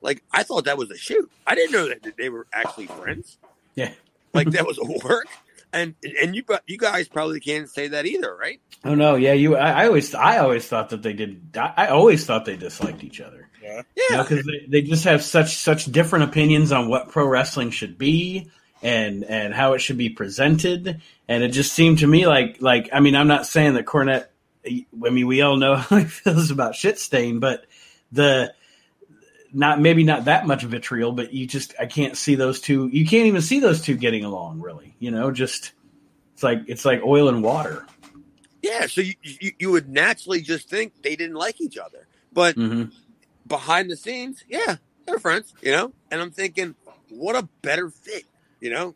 [0.00, 1.30] Like I thought that was a shoot.
[1.46, 3.38] I didn't know that they were actually friends.
[3.74, 3.92] Yeah.
[4.32, 5.26] Like that was a work.
[5.72, 8.60] And and you you guys probably can't say that either, right?
[8.84, 9.56] Oh no, yeah, you.
[9.56, 11.56] I, I always, I always thought that they did.
[11.56, 13.48] I, I always thought they disliked each other.
[13.62, 13.82] Yeah.
[14.10, 17.98] Yeah, because they, they just have such such different opinions on what pro wrestling should
[17.98, 18.50] be
[18.82, 21.00] and and how it should be presented.
[21.28, 24.26] And it just seemed to me like like I mean I'm not saying that Cornette.
[24.64, 27.66] I mean we all know how he feels about shit stain, but
[28.12, 28.54] the
[29.52, 32.88] not maybe not that much vitriol, but you just I can't see those two.
[32.88, 34.94] You can't even see those two getting along really.
[34.98, 35.72] You know, just
[36.34, 37.86] it's like it's like oil and water.
[38.62, 38.86] yeah.
[38.86, 42.84] So you, you you would naturally just think they didn't like each other, but hmm
[43.46, 45.92] behind the scenes, yeah, they're friends, you know.
[46.10, 46.74] And I'm thinking,
[47.08, 48.24] what a better fit,
[48.60, 48.94] you know,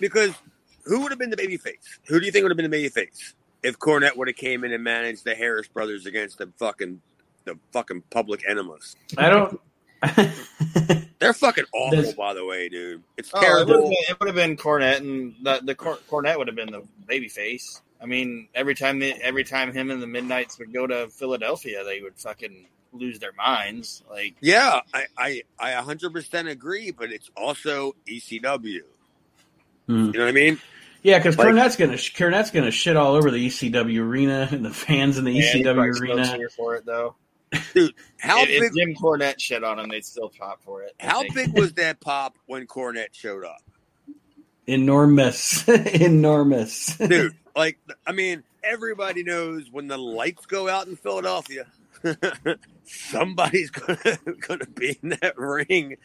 [0.00, 0.34] because
[0.84, 1.98] who would have been the baby face?
[2.06, 4.64] Who do you think would have been the baby face if Cornette would have came
[4.64, 7.00] in and managed the Harris brothers against the fucking
[7.44, 8.96] the fucking public enemas?
[9.16, 9.60] I don't.
[11.18, 13.02] Theyr fucking awful, There's- by the way, dude.
[13.16, 13.88] It's Oh, it would have terrible.
[13.90, 16.82] been, it would have been Cornette, and the the Cor- Cornette would have been the
[17.06, 17.80] baby face.
[18.00, 21.84] I mean, every time they, every time him and the Midnight's would go to Philadelphia,
[21.84, 24.02] they would fucking lose their minds.
[24.10, 28.80] Like, yeah, I, I I 100% agree, but it's also ECW.
[29.86, 30.06] Hmm.
[30.06, 30.60] You know what I mean?
[31.04, 34.70] Yeah, because Like- Cornette's gonna Cornette's gonna shit all over the ECW arena and the
[34.74, 36.48] fans in the yeah, ECW arena.
[36.56, 37.14] for it though.
[37.74, 40.94] Dude, how if, if big Jim Cornette shit on him, they'd still pop for it.
[41.00, 41.34] I how think.
[41.34, 43.62] big was that pop when Cornette showed up?
[44.66, 46.96] Enormous, enormous.
[46.96, 47.34] dude.
[47.54, 51.66] Like, I mean, everybody knows when the lights go out in Philadelphia,
[52.84, 55.96] somebody's gonna gonna be in that ring,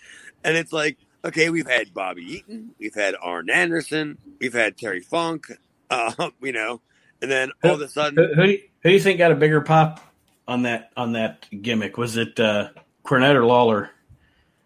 [0.43, 5.01] and it's like, okay, we've had Bobby Eaton, we've had Arn Anderson, we've had Terry
[5.01, 5.45] Funk,
[5.89, 6.81] uh, you know,
[7.21, 9.35] and then all of a sudden, who, do you, who do you think got a
[9.35, 10.01] bigger pop
[10.47, 11.97] on that on that gimmick?
[11.97, 12.69] Was it uh,
[13.05, 13.89] Cornette or Lawler?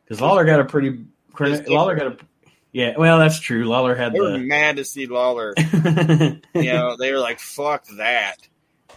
[0.04, 2.18] Because Lawler got a pretty Cornette, Lawler got a
[2.72, 2.94] yeah.
[2.98, 3.66] Well, that's true.
[3.66, 5.54] Lawler had They were the mad to see Lawler.
[6.54, 8.38] You know, they were like, "Fuck that."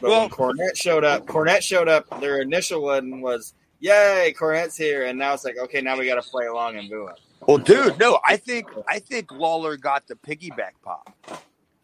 [0.00, 2.20] But Well- when Cornette showed up, Cornette showed up.
[2.20, 6.22] Their initial one was, "Yay, Cornette's here!" And now it's like, "Okay, now we got
[6.22, 7.14] to play along and boo him."
[7.46, 11.14] well, dude, no, I think I think Lawler got the piggyback pop,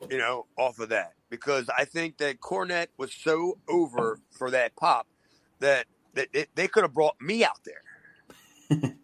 [0.08, 4.76] you know, off of that because I think that Cornette was so over for that
[4.76, 5.06] pop
[5.60, 7.82] that that they, they could have brought me out there.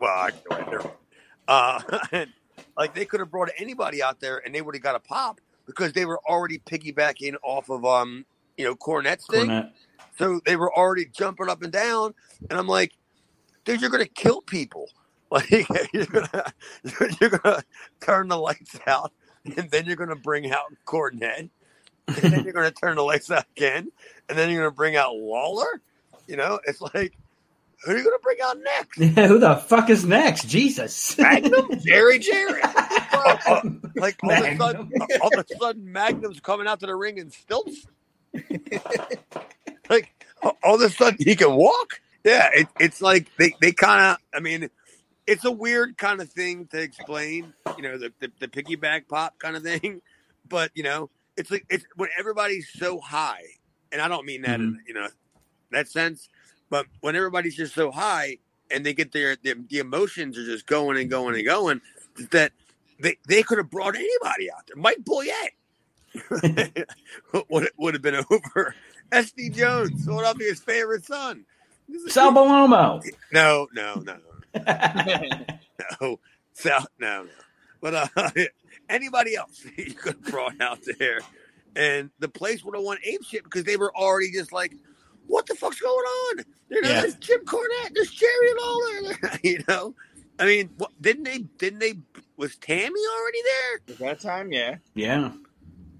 [0.00, 0.90] well, I, never.
[1.48, 1.80] Uh,
[2.12, 2.30] and,
[2.76, 5.40] like they could have brought anybody out there and they would have got a pop
[5.66, 8.24] because they were already piggybacking off of um
[8.56, 9.48] you know Cornette's thing.
[9.48, 9.72] Cornette.
[10.18, 12.14] So they were already jumping up and down,
[12.50, 12.92] and I'm like,
[13.64, 14.88] dude, you're gonna kill people.
[15.32, 15.48] Like
[15.92, 16.52] you're gonna
[17.20, 17.62] you're gonna
[18.00, 19.12] turn the lights out,
[19.56, 21.50] and then you're gonna bring out Cornette,
[22.06, 23.90] and then you're gonna turn the lights out again,
[24.28, 25.80] and then you're gonna bring out Lawler.
[26.26, 27.16] You know, it's like,
[27.84, 28.98] who are you gonna bring out next?
[28.98, 30.48] Yeah, who the fuck is next?
[30.48, 31.16] Jesus.
[31.18, 31.80] Magnum?
[31.80, 32.64] Jerry Jarrett.
[33.12, 33.60] Uh,
[33.96, 36.94] like all of a sudden, uh, all of a sudden, Magnum's coming out to the
[36.94, 37.86] ring in stilts.
[39.90, 40.10] like
[40.62, 42.00] all of a sudden, he can walk.
[42.24, 44.16] Yeah, it, it's like they, they kind of.
[44.32, 44.70] I mean,
[45.26, 47.52] it's a weird kind of thing to explain.
[47.76, 50.02] You know, the, the the piggyback pop kind of thing.
[50.48, 53.44] But you know, it's like it's when everybody's so high,
[53.92, 54.88] and I don't mean that in mm-hmm.
[54.88, 55.08] you know
[55.70, 56.28] that sense,
[56.68, 58.38] but when everybody's just so high
[58.70, 61.80] and they get their, their the emotions are just going and going and going
[62.30, 62.52] that
[63.00, 64.76] they they could have brought anybody out there.
[64.76, 65.54] Mike Boyette
[67.48, 68.74] would would have been over.
[69.12, 71.44] SD Jones, Philadelphia's favorite son.
[72.06, 73.02] Sal Bellomo.
[73.32, 74.18] No, no, no,
[76.00, 76.20] no,
[76.52, 77.28] Sal, no, no.
[77.80, 78.30] But uh,
[78.88, 81.20] anybody else you could have brought out there,
[81.76, 84.74] and the place would have won ape shit because they were already just like,
[85.26, 87.00] "What the fuck's going on?" You know, Yeah.
[87.00, 89.14] there's Jim Cornette, there's Jerry Lawler.
[89.42, 89.94] you know,
[90.38, 91.38] I mean, what, didn't they?
[91.58, 91.94] Didn't they?
[92.36, 93.94] Was Tammy already there?
[93.94, 94.76] At that time, yeah.
[94.94, 95.32] yeah.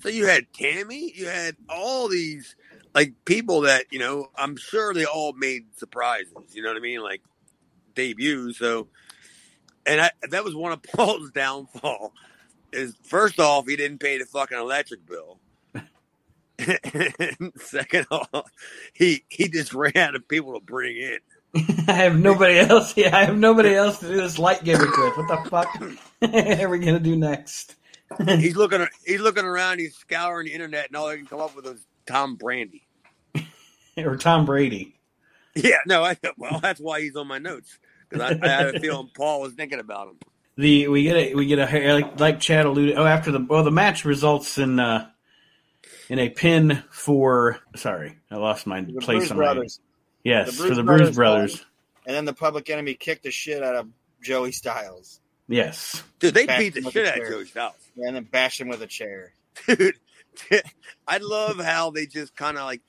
[0.01, 2.57] So you had Tammy, you had all these
[2.95, 4.29] like people that you know.
[4.37, 6.33] I'm sure they all made surprises.
[6.53, 7.03] You know what I mean?
[7.03, 7.23] Like
[8.01, 8.59] debuts.
[8.59, 8.89] So,
[9.87, 12.13] and I, that was one of Paul's downfall.
[12.73, 15.41] Is first off, he didn't pay the fucking electric bill.
[16.59, 18.51] and second off,
[18.93, 21.19] he he just ran out of people to bring in.
[21.89, 22.97] I have nobody else.
[22.97, 25.17] Yeah, I have nobody else to do this light gimmick with.
[25.17, 25.69] What the fuck
[26.63, 27.75] are we gonna do next?
[28.25, 31.57] He's looking he's looking around, he's scouring the internet, and all he can come up
[31.57, 32.87] with is Tom Brandy.
[33.97, 34.95] or Tom Brady?
[35.57, 37.79] Yeah, no, I well, that's why he's on my notes
[38.11, 40.19] because I, I had a feeling Paul was thinking about him.
[40.57, 42.99] The we get a we get a like like Chad alluded.
[42.99, 45.09] Oh, after the well, the match results in uh
[46.09, 47.61] in a pin for.
[47.77, 49.45] Sorry, I lost my The place Bruise on my.
[49.45, 49.81] Brothers.
[50.25, 51.67] Yes, The for Bruise the Brothers Bruise Brothers.
[52.07, 53.89] And then the Public Enemy kicked the shit out of
[54.23, 55.21] Joey Styles.
[55.49, 56.03] Yes.
[56.19, 57.29] Dude, they Back beat the shit out of.
[57.29, 57.75] Joey Styles.
[57.97, 59.33] and then bash him with a chair.
[59.67, 59.97] Dude,
[61.09, 62.83] I love how they just kind of like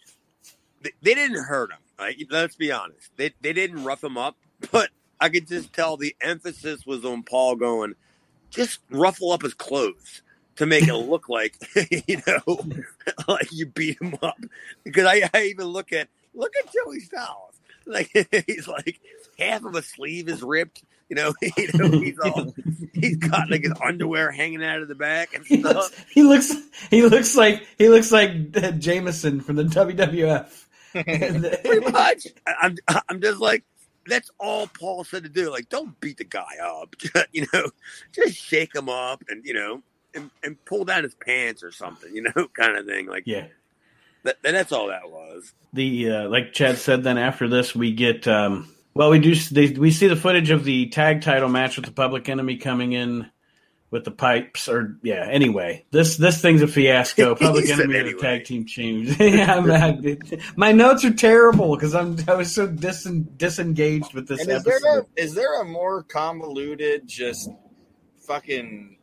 [0.81, 1.77] they, they didn't hurt him.
[1.99, 2.17] Right?
[2.29, 3.11] Let's be honest.
[3.15, 4.35] They they didn't rough him up,
[4.71, 4.89] but
[5.21, 7.93] I could just tell the emphasis was on Paul going,
[8.49, 10.23] just ruffle up his clothes
[10.57, 11.55] to make it look like
[12.07, 12.59] you know,
[13.27, 14.37] like you beat him up.
[14.83, 17.53] Because I, I even look at look at Joey Styles,
[17.85, 18.09] like
[18.47, 18.99] he's like
[19.39, 20.83] half of a sleeve is ripped.
[21.09, 22.53] You know, you know he's all
[22.93, 25.75] he's got like his underwear hanging out of the back and He stuff.
[25.75, 26.53] looks, he looks
[26.89, 30.65] he looks like he looks like Jameson from the WWF.
[30.93, 32.27] pretty much.
[32.45, 32.77] I'm
[33.09, 33.63] I'm just like
[34.11, 35.49] that's all Paul said to do.
[35.49, 36.95] Like, don't beat the guy up.
[37.31, 37.69] you know,
[38.11, 39.81] just shake him up and you know,
[40.13, 42.13] and, and pull down his pants or something.
[42.13, 43.07] You know, kind of thing.
[43.07, 43.47] Like yeah.
[44.23, 45.53] that, that's all that was.
[45.73, 47.03] The uh, like Chad said.
[47.03, 50.65] Then after this, we get um, well, we do they, we see the footage of
[50.65, 53.29] the tag title match with the Public Enemy coming in
[53.91, 54.67] with the pipes.
[54.67, 57.35] Or yeah, anyway, this this thing's a fiasco.
[57.41, 58.13] He Public said Enemy and anyway.
[58.13, 59.19] the tag team change.
[59.19, 60.17] yeah, I'm,
[60.55, 63.03] my notes are terrible because I'm I was so dis-
[63.37, 65.05] disengaged with this And is there episode.
[65.17, 67.49] a, is there a more convoluted, just
[68.25, 68.97] fucking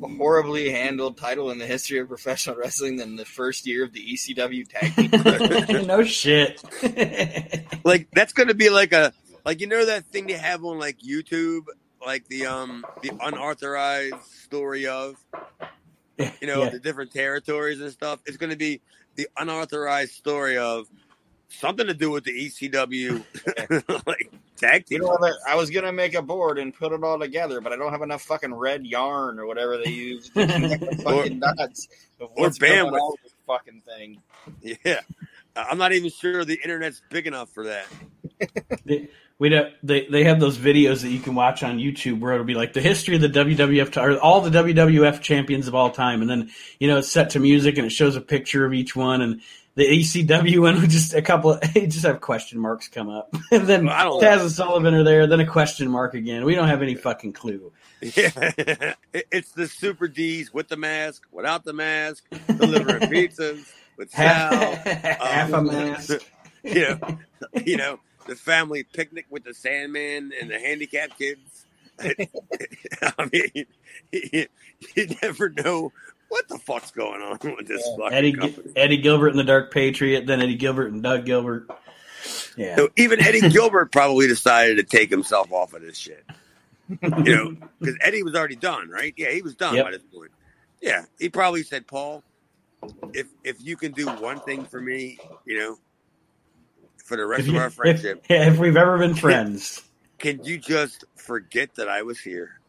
[0.00, 4.00] horribly handled title in the history of professional wrestling than the first year of the
[4.14, 5.86] ECW tag team?
[5.86, 6.62] no shit.
[7.84, 9.12] Like that's gonna be like a
[9.44, 11.62] like you know that thing they have on like YouTube,
[12.06, 15.16] like the um the unauthorized story of
[16.40, 16.70] you know Yeah.
[16.70, 18.20] the different territories and stuff.
[18.24, 18.80] It's gonna be
[19.16, 20.86] the unauthorized story of
[21.48, 23.22] something to do with the ECW
[24.06, 27.60] like tag You know, I was gonna make a board and put it all together,
[27.60, 31.40] but I don't have enough fucking red yarn or whatever they use to the fucking
[31.40, 31.88] dots
[32.20, 34.22] of or what's going on with this fucking thing.
[34.84, 35.00] Yeah.
[35.56, 37.86] I'm not even sure the internet's big enough for that.
[39.38, 42.32] They, we don't, they they have those videos that you can watch on YouTube where
[42.32, 45.90] it'll be like the history of the WWF or all the WWF champions of all
[45.90, 48.72] time, and then you know it's set to music and it shows a picture of
[48.72, 49.40] each one, and
[49.74, 53.66] the ECW one with just a couple, of, just have question marks come up, and
[53.66, 56.44] then don't- Taz and Sullivan are there, then a question mark again.
[56.44, 57.72] We don't have any fucking clue.
[58.00, 58.94] Yeah.
[59.12, 64.74] It's the super D's with the mask, without the mask, delivering pizzas with Half, Sal.
[65.18, 66.20] half a um, mask.
[66.62, 67.18] you know,
[67.64, 71.64] you know, the family picnic with the Sandman and the handicapped kids.
[72.00, 73.66] I mean,
[74.12, 74.46] you,
[74.94, 75.92] you never know
[76.28, 78.72] what the fuck's going on with this fucking Eddie company.
[78.76, 81.70] Eddie Gilbert and the Dark Patriot, then Eddie Gilbert and Doug Gilbert.
[82.56, 86.24] Yeah, So even Eddie Gilbert probably decided to take himself off of this shit.
[86.88, 89.14] You know, because Eddie was already done, right?
[89.16, 89.84] Yeah, he was done Yep.
[89.84, 90.30] by this point.
[90.82, 92.22] Yeah, he probably said, "Paul,
[93.14, 95.78] if if you can do one thing for me, you know,
[97.06, 99.82] for the rest if, of our friendship, if we've ever been friends,
[100.18, 102.60] can you just forget that I was here?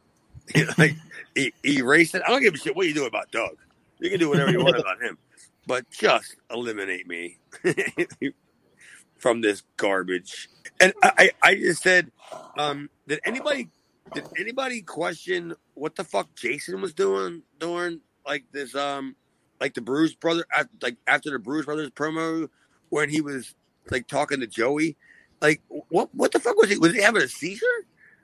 [0.77, 0.95] like
[1.35, 2.21] e- erase it.
[2.25, 3.57] I don't give a shit what you do about Doug.
[3.99, 5.17] You can do whatever you want about him,
[5.65, 7.39] but just eliminate me
[9.17, 10.49] from this garbage.
[10.79, 12.11] And I, I I just said,
[12.57, 13.69] um, did anybody
[14.13, 19.15] did anybody question what the fuck Jason was doing during like this um
[19.59, 20.45] like the Bruise brother
[20.81, 22.47] like after the Bruise Brothers promo
[22.89, 23.55] when he was
[23.91, 24.97] like talking to Joey?
[25.41, 27.65] Like what what the fuck was he was he having a seizure?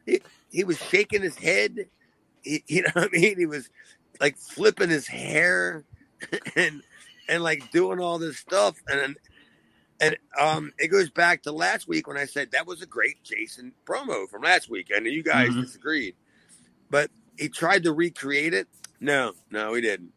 [0.06, 1.88] He he was shaking his head.
[2.42, 3.38] He, you know what I mean?
[3.38, 3.70] He was
[4.20, 5.84] like flipping his hair
[6.56, 6.82] and
[7.30, 9.16] and like doing all this stuff and
[10.00, 13.24] and um it goes back to last week when I said that was a great
[13.24, 15.62] Jason promo from last week and you guys Mhm.
[15.62, 16.16] disagreed.
[16.90, 18.68] But he tried to recreate it.
[19.00, 20.12] No, no, he didn't.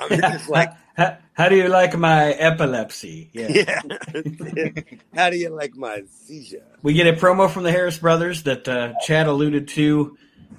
[0.00, 3.30] I mean, it's like how, how do you like my epilepsy?
[3.32, 3.48] Yeah.
[3.48, 4.70] yeah.
[5.14, 6.64] How do you like my seizure?
[6.82, 10.16] We get a promo from the Harris brothers that uh, Chad alluded to,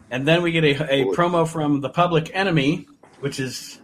[0.09, 2.87] and then we get a, a promo from the Public Enemy,
[3.19, 3.79] which is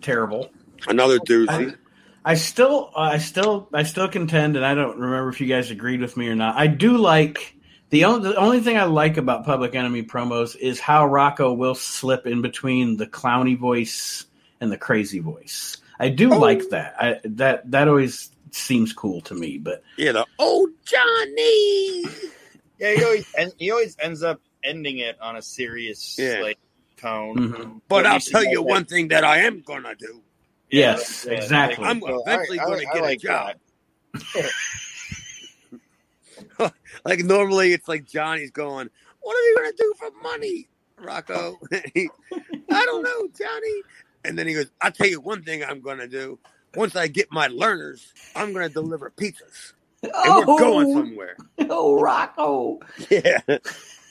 [0.00, 0.50] terrible.
[0.86, 1.76] Another doozy.
[2.24, 6.00] I still, I still, I still contend, and I don't remember if you guys agreed
[6.00, 6.56] with me or not.
[6.56, 7.56] I do like
[7.90, 11.74] the only the only thing I like about Public Enemy promos is how Rocco will
[11.74, 14.26] slip in between the clowny voice
[14.60, 15.76] and the crazy voice.
[16.00, 16.94] I do like that.
[17.00, 19.58] I, that that always seems cool to me.
[19.58, 22.04] But Yeah, the oh Johnny.
[22.80, 26.38] Yeah, he always and he always ends up ending it on a serious Yeah.
[26.42, 26.58] like
[26.96, 27.36] tone.
[27.36, 27.80] Mhm.
[27.88, 30.22] But I'll tell know you that- one thing that I am gonna do.
[30.70, 31.84] yes, Yeah, exactly.
[31.84, 33.56] I'm eventually I- I- gonna I get like a job.
[36.58, 36.72] that.
[37.04, 38.88] Like normally it's like Johnny's going,
[39.20, 40.68] What are you gonna do for money,
[41.00, 41.58] Rocco?
[41.94, 42.10] He-
[42.70, 43.82] I don't know, Johnny.
[44.24, 46.38] And then he goes, I'll tell you one thing I'm gonna do.
[46.74, 49.72] Once I get my learners, I'm gonna deliver pizzas.
[50.02, 50.12] And
[50.46, 50.58] we're oh.
[50.58, 51.36] going somewhere.
[51.70, 52.78] oh, Rocco.
[53.10, 53.40] Yeah.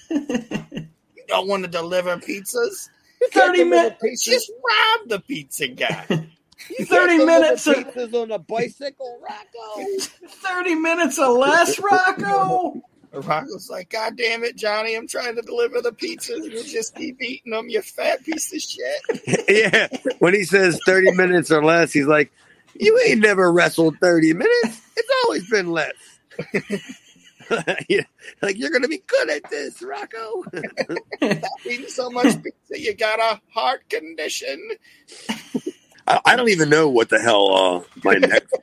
[0.09, 0.87] You
[1.27, 2.89] don't want to deliver pizzas.
[3.31, 4.23] 30 minutes.
[4.23, 6.27] Just rob the pizza guy.
[6.77, 9.91] You 30 minutes of- pizzas on a bicycle, Rocco.
[10.27, 12.81] 30 minutes or less, Rocco.
[13.13, 16.43] Rocco's like, God damn it, Johnny, I'm trying to deliver the pizzas.
[16.43, 19.45] You just keep eating them, you fat piece of shit.
[19.73, 19.87] yeah.
[20.19, 22.31] When he says 30 minutes or less, he's like,
[22.79, 24.81] You ain't never wrestled 30 minutes.
[24.95, 25.93] It's always been less.
[27.87, 28.03] Yeah,
[28.41, 30.43] like you're gonna be good at this, Rocco.
[31.65, 34.61] Eating so much pizza, you got a heart condition.
[36.07, 38.53] I, I don't even know what the hell uh, my next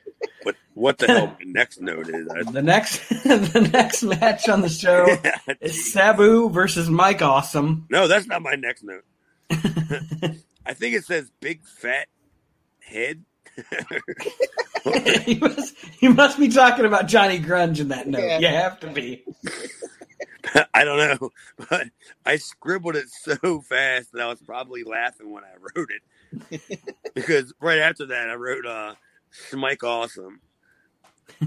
[0.43, 2.27] what what the hell my next note is.
[2.27, 5.07] I, The next the next match on the show
[5.61, 7.85] is Sabu versus Mike Awesome.
[7.89, 9.03] no, that's not my next note.
[10.67, 12.07] I think it says big fat
[12.79, 13.23] head.
[15.27, 18.21] you, must, you must be talking about Johnny Grunge in that note.
[18.21, 18.39] Yeah.
[18.39, 19.23] You have to be.
[20.73, 21.29] I don't know,
[21.69, 21.87] but
[22.25, 26.61] I scribbled it so fast that I was probably laughing when I wrote it.
[27.13, 28.95] because right after that, I wrote uh,
[29.51, 30.41] Smike Awesome.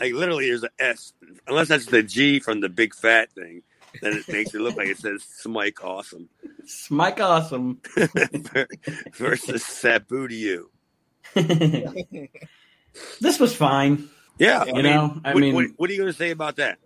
[0.00, 1.12] like literally, there's an S,
[1.46, 3.62] unless that's the G from the big fat thing.
[4.00, 6.30] Then it makes it look like it says Smike Awesome
[6.66, 7.80] Smike Awesome.
[9.18, 10.70] versus Sabu to you.
[13.20, 14.08] this was fine.
[14.38, 16.78] Yeah, You know, I what, mean- what, what are you going to say about that?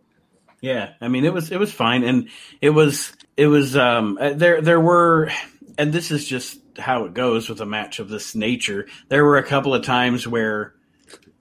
[0.61, 2.29] Yeah, I mean it was it was fine, and
[2.61, 5.31] it was it was um uh, there there were,
[5.79, 8.87] and this is just how it goes with a match of this nature.
[9.09, 10.75] There were a couple of times where,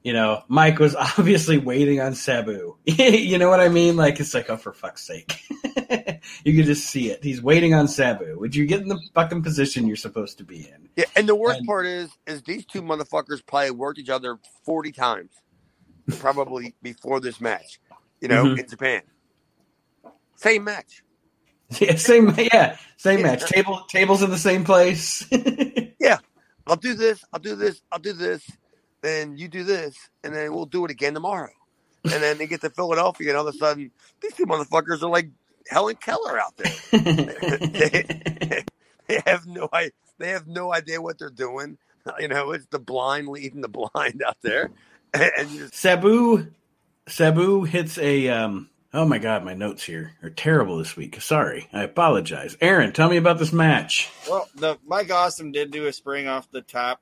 [0.04, 2.76] you know, Mike was obviously waiting on Sabu.
[2.86, 3.96] you know what I mean?
[3.96, 5.40] Like it's like oh for fuck's sake,
[6.44, 7.24] you could just see it.
[7.24, 8.38] He's waiting on Sabu.
[8.40, 10.90] Would you get in the fucking position you're supposed to be in?
[10.98, 14.38] Yeah, and the worst And- part is, is these two motherfuckers probably worked each other
[14.66, 15.32] forty times,
[16.20, 17.80] probably before this match.
[18.26, 18.60] You know, Mhm.
[18.60, 19.02] in Japan,
[20.36, 21.04] same match.
[21.80, 23.46] Yeah, same yeah, same match.
[23.46, 25.24] Table tables in the same place.
[26.00, 26.18] Yeah,
[26.68, 27.24] I'll do this.
[27.32, 27.82] I'll do this.
[27.92, 28.42] I'll do this.
[29.02, 31.52] Then you do this, and then we'll do it again tomorrow.
[32.04, 35.10] And then they get to Philadelphia, and all of a sudden, these two motherfuckers are
[35.10, 35.30] like
[35.70, 36.74] Helen Keller out there.
[39.08, 41.78] they have no i- they have no idea what they're doing.
[42.20, 44.70] You know, it's the blind leading the blind out there,
[45.14, 46.48] and just Sabu
[47.08, 51.22] Sabu hits a um oh my god, my notes here are terrible this week.
[51.22, 51.68] Sorry.
[51.74, 52.58] I apologize.
[52.62, 54.10] Aaron, tell me about this match.
[54.30, 57.02] Well, the Mike Awesome did do a spring off the top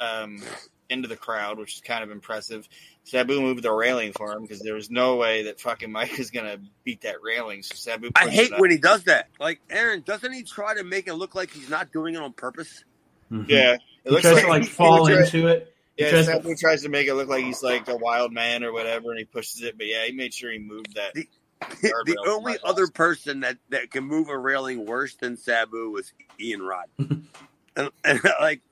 [0.00, 0.42] um,
[0.88, 2.68] into the crowd, which is kind of impressive.
[3.04, 6.30] Sabu moved the railing for him because there was no way that fucking Mike is
[6.30, 7.62] gonna beat that railing.
[7.62, 9.28] So Sabu, I hate when he does that.
[9.40, 12.32] Like Aaron, doesn't he try to make it look like he's not doing it on
[12.32, 12.84] purpose?
[13.30, 13.48] Mhm.
[13.48, 15.66] yeah, it He looks tries like, to like fall into it.
[15.68, 15.71] He
[16.02, 18.62] Yeah, tries to- Sabu tries to make it look like he's like a wild man
[18.64, 19.76] or whatever, and he pushes it.
[19.78, 21.14] But yeah, he made sure he moved that.
[21.14, 21.28] The-
[21.82, 22.92] the only other Awesome.
[22.92, 26.86] person that, that can move a railing worse than Sabu was Ian Rod.
[26.98, 28.62] and, and, like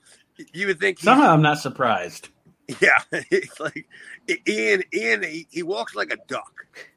[0.52, 2.30] you would think, Somehow I'm not surprised.
[2.80, 3.86] yeah, it's like
[4.48, 4.82] Ian.
[4.92, 6.52] Ian, he, he walks like a duck,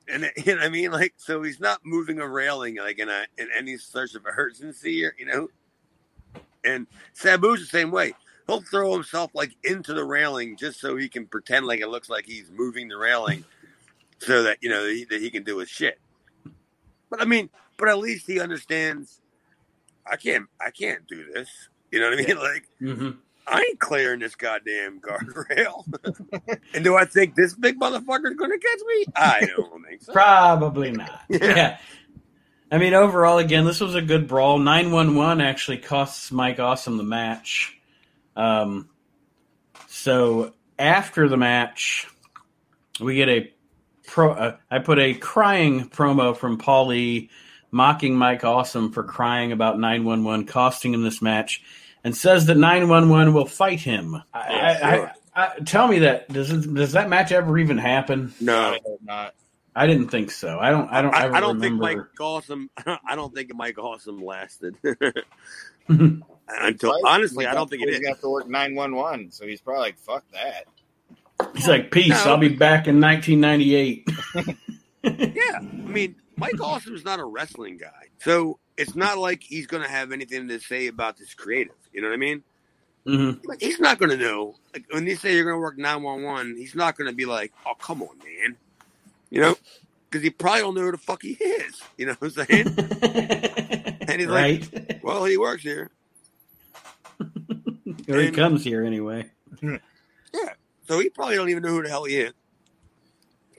[0.08, 0.92] and you know what I mean.
[0.92, 5.06] Like so, he's not moving a railing like in a in any search of urgency,
[5.06, 5.48] or you know.
[6.64, 8.14] And Sabu's the same way.
[8.48, 12.10] He'll throw himself like into the railing just so he can pretend like it looks
[12.10, 13.44] like he's moving the railing,
[14.20, 16.00] so that you know that he, that he can do his shit.
[17.10, 19.22] But I mean, but at least he understands.
[20.06, 20.48] I can't.
[20.60, 21.50] I can't do this.
[21.92, 22.38] You know what I mean?
[22.38, 23.12] Like hmm
[23.46, 25.86] I ain't clearing this goddamn guardrail.
[26.74, 29.06] and do I think this big motherfucker's gonna catch me?
[29.16, 30.14] I don't think so.
[30.14, 31.22] Probably not.
[31.30, 31.56] Yeah.
[31.56, 31.78] yeah.
[32.72, 34.58] I mean, overall, again, this was a good brawl.
[34.58, 37.78] 911 actually costs Mike Awesome the match.
[38.36, 38.90] Um,
[39.88, 42.08] so after the match,
[43.00, 43.54] we get a
[44.08, 44.32] pro.
[44.32, 47.30] Uh, I put a crying promo from Paulie
[47.72, 51.64] mocking Mike Awesome for crying about 911 costing him this match
[52.04, 54.16] and says that 911 will fight him.
[54.34, 54.96] I, Yeah, I.
[54.96, 58.34] I, I, tell me that does it, does that match ever even happen?
[58.40, 59.36] No, I not.
[59.76, 60.60] I didn't think so.
[60.60, 60.88] I don't.
[60.90, 61.16] I don't.
[61.16, 62.10] I, ever I don't think remember.
[62.12, 62.70] Mike Awesome.
[63.08, 64.78] I don't think Mike Awesome lasted
[66.48, 67.46] until Mike- honestly.
[67.48, 68.02] I don't think it he's is.
[68.02, 69.32] gonna have to work nine one one.
[69.32, 70.66] So he's probably like, "Fuck that."
[71.56, 72.10] He's like, peace.
[72.10, 72.32] No.
[72.32, 74.08] I'll be back in 1998.
[75.04, 79.88] Yeah, I mean, Mike Awesome's not a wrestling guy, so it's not like he's gonna
[79.90, 81.76] have anything to say about this creative.
[81.92, 82.44] You know what I mean?
[83.06, 84.56] hmm Like, he's not gonna know.
[84.74, 87.52] Like when they say you're gonna work nine one one, he's not gonna be like,
[87.66, 88.56] "Oh, come on, man,"
[89.30, 89.58] you know,
[90.10, 91.82] because he probably don't know who the fuck he is.
[91.98, 92.68] You know what I'm saying?
[94.08, 95.04] and he's right.
[95.04, 95.90] well, he works here,
[98.10, 99.30] or he comes here anyway.
[99.62, 100.54] Yeah.
[100.88, 102.34] So he probably don't even know who the hell he is.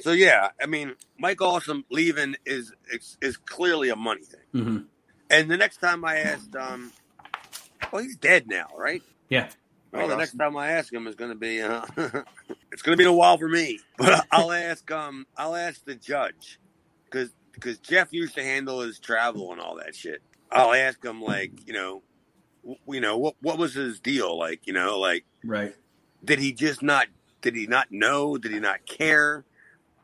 [0.01, 4.65] So yeah, I mean, Mike Awesome leaving is is, is clearly a money thing.
[4.65, 4.79] hmm
[5.31, 6.93] And the next time I asked, um,
[7.93, 9.03] well, he's dead now, right?
[9.29, 9.49] Yeah.
[9.93, 11.83] Well, the Mike next time I ask him is going to be, uh,
[12.73, 13.79] it's going to be a while for me.
[13.97, 16.59] But I'll ask, um, I'll ask the judge
[17.05, 20.21] because because Jeff used to handle his travel and all that shit.
[20.51, 22.03] I'll ask him like, you know, w-
[22.89, 24.67] you know what what was his deal like?
[24.67, 25.75] You know, like Right.
[26.25, 27.07] did he just not
[27.43, 28.37] did he not know?
[28.39, 29.45] Did he not care?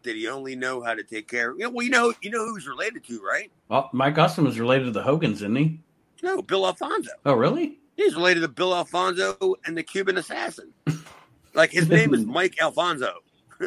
[0.03, 1.53] Did he only know how to take care?
[1.53, 3.51] You know, well, you know, you know who he's related to, right?
[3.69, 5.81] Well, Mike Awesome was related to the Hogans, isn't he?
[6.23, 7.11] No, Bill Alfonso.
[7.27, 7.79] Oh, really?
[7.97, 9.37] He's related to Bill Alfonso
[9.67, 10.73] and the Cuban assassin.
[11.53, 13.13] Like his name is Mike Alfonso.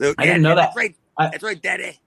[0.00, 0.66] So, I didn't know that.
[0.66, 0.96] That's right.
[1.18, 1.98] I- that's right, Daddy.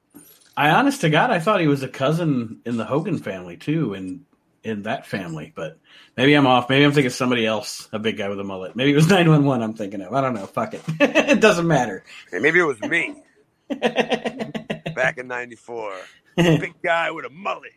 [0.55, 3.93] I honest to God, I thought he was a cousin in the Hogan family too,
[3.93, 4.26] in
[4.64, 5.51] in that family.
[5.55, 5.80] But
[6.18, 6.70] maybe I'm off.
[6.70, 8.76] Maybe I'm thinking somebody else, a big guy with a mullet.
[8.76, 9.62] Maybe it was nine one one.
[9.62, 10.14] I'm thinking of.
[10.14, 10.45] I don't know.
[10.45, 10.82] Fuck it.
[10.99, 12.03] it doesn't matter.
[12.32, 13.16] And maybe it was me
[13.70, 15.93] back in '94.
[16.36, 17.72] Big guy with a mullet.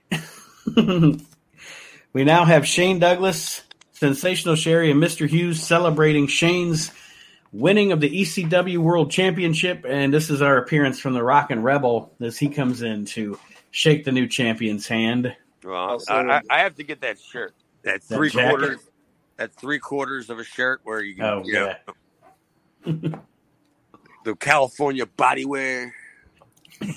[2.12, 3.62] we now have Shane Douglas,
[3.92, 5.28] Sensational Sherry, and Mr.
[5.28, 6.92] Hughes celebrating Shane's
[7.52, 9.84] winning of the ECW World Championship.
[9.86, 13.38] And this is our appearance from the Rock and Rebel as he comes in to
[13.70, 15.36] shake the new champion's hand.
[15.64, 17.54] Well, Also- I, I, I have to get that shirt.
[17.82, 18.48] That That three jacket?
[18.48, 18.78] quarters.
[19.36, 21.74] That three quarters of a shirt where you can, Oh, you know,
[24.24, 25.94] the California body wear.
[26.80, 26.92] the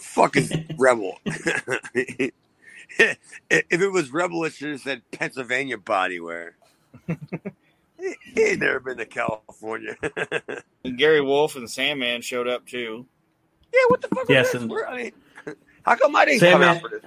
[0.00, 1.18] fuck is Rebel?
[1.24, 2.32] if
[3.50, 6.50] it was Rebel, it should have said Pennsylvania bodywear.
[7.98, 9.96] he ain't never been to California.
[10.84, 13.06] And Gary Wolf and Sandman showed up too.
[13.72, 14.28] Yeah, what the fuck?
[14.28, 15.12] Yes, Yes, and- I mean,
[15.82, 17.02] how come I didn't Sandman- come out for this?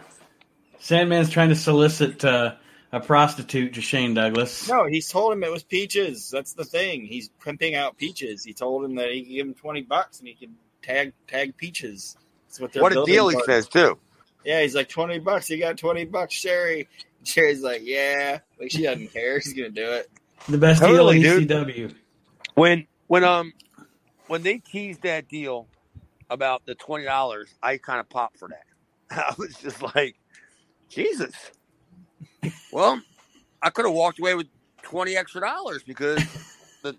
[0.85, 2.53] Sandman's trying to solicit uh,
[2.91, 4.69] a prostitute to Shane Douglas.
[4.69, 6.29] No, he's told him it was Peaches.
[6.29, 7.05] That's the thing.
[7.07, 8.43] He's pimping out Peaches.
[8.43, 11.57] He told him that he could give him twenty bucks and he could tag tag
[11.57, 12.15] Peaches.
[12.47, 13.43] That's what they're What a deal he for.
[13.45, 13.97] says too.
[14.43, 15.47] Yeah, he's like twenty bucks.
[15.47, 16.87] He got twenty bucks, Sherry.
[17.23, 19.41] Sherry's like, yeah, like she doesn't care.
[19.41, 20.07] She's gonna do it.
[20.47, 21.49] The best Totally, deal in dude.
[21.49, 21.95] ECW.
[22.53, 23.53] when when um
[24.27, 25.67] when they teased that deal
[26.29, 28.65] about the twenty dollars, I kind of popped for that.
[29.09, 30.15] I was just like,
[30.89, 31.33] Jesus.
[32.71, 33.01] Well,
[33.61, 34.47] I could have walked away with
[34.83, 36.23] twenty extra dollars because
[36.83, 36.95] the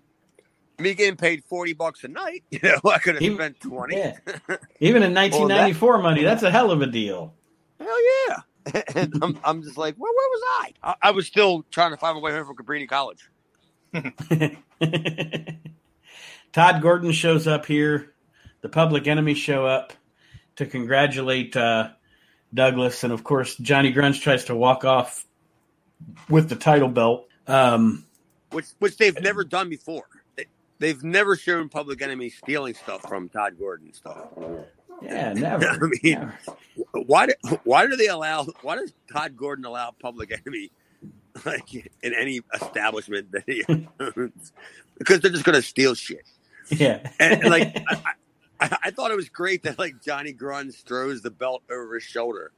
[0.79, 2.43] me getting paid forty bucks a night.
[2.51, 3.97] You know, I could have He- spent twenty.
[3.97, 4.17] Yeah.
[4.79, 7.33] Even in 1994 money, that's a hell of a deal.
[7.79, 8.81] Hell yeah.
[8.95, 10.73] and I'm, I'm just like, where, where was I?
[10.83, 10.95] I?
[11.03, 13.29] I was still trying to find my way home from Cabrini College.
[16.51, 18.13] Todd Gordon shows up here.
[18.61, 19.93] The Public Enemy show up
[20.57, 21.89] to congratulate uh,
[22.53, 25.25] Douglas, and of course Johnny Grunge tries to walk off
[26.29, 27.27] with the title belt.
[27.47, 28.05] Um,
[28.51, 30.05] which which they've never done before.
[30.35, 30.45] They,
[30.79, 34.27] they've never shown Public Enemy stealing stuff from Todd Gordon stuff.
[35.01, 35.65] yeah, never.
[35.67, 36.39] I mean, never.
[36.93, 37.33] Why do
[37.63, 38.45] why do they allow?
[38.61, 40.71] Why does Todd Gordon allow Public Enemy
[41.45, 43.63] like in any establishment that he
[43.99, 44.53] owns?
[44.97, 46.25] Because they're just going to steal shit.
[46.69, 48.13] Yeah, And, and, like I,
[48.59, 52.03] I, I thought it was great that like Johnny Grunge throws the belt over his
[52.03, 52.51] shoulder.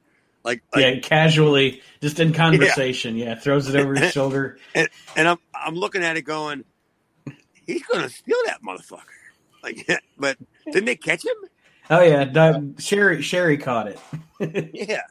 [0.44, 3.16] Like, like yeah, casually, just in conversation.
[3.16, 4.58] Yeah, throws it over his shoulder.
[4.74, 6.64] and, and I'm I'm looking at it going,
[7.66, 9.02] he's going to steal that motherfucker.
[9.62, 9.86] Like,
[10.18, 10.38] but
[10.68, 11.36] didn't they catch him?
[11.90, 14.70] Oh yeah, Sherry Sherry caught it.
[14.74, 15.02] Yeah.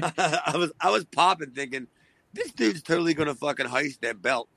[0.00, 1.88] I was I was popping thinking
[2.32, 4.48] this dude's totally gonna fucking heist that belt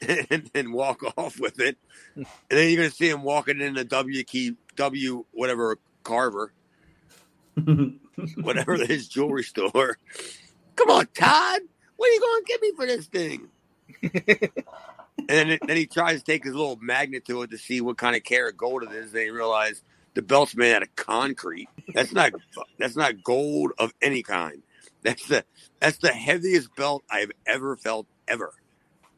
[0.30, 1.76] and, and walk off with it.
[2.16, 6.52] And then you're gonna see him walking in a W key W whatever Carver,
[8.36, 9.98] whatever his jewelry store.
[10.76, 11.60] Come on, Todd.
[11.96, 13.48] What are you gonna give me for this thing?
[15.28, 17.98] and then, then he tries to take his little magnet to it to see what
[17.98, 19.12] kind of carat gold it is.
[19.12, 19.82] Then he realizes
[20.14, 21.68] the belt's made out of concrete.
[21.92, 22.32] That's not
[22.78, 24.62] that's not gold of any kind.
[25.02, 25.44] That's the
[25.78, 28.52] that's the heaviest belt I've ever felt ever.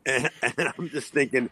[0.06, 1.50] And, and I'm just thinking,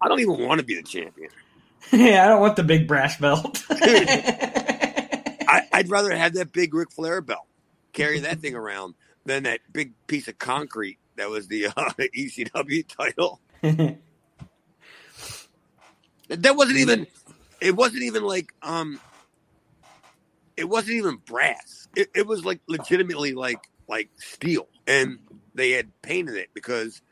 [0.00, 1.30] I don't even want to be the champion.
[1.92, 3.64] yeah, I don't want the big brass belt.
[3.70, 7.46] I, I'd rather have that big Ric Flair belt,
[7.92, 8.94] carry that thing around,
[9.24, 13.40] than that big piece of concrete that was the uh, ECW title.
[16.28, 17.06] That wasn't even.
[17.60, 19.00] It wasn't even like um.
[20.56, 21.88] It wasn't even brass.
[21.96, 25.18] It, it was like legitimately like like steel, and
[25.54, 27.02] they had painted it because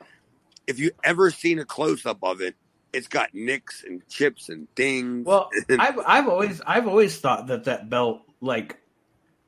[0.69, 2.55] if you ever seen a close up of it,
[2.93, 5.27] it's got nicks and chips and dings.
[5.27, 8.79] well, I've I've always I've always thought that that belt like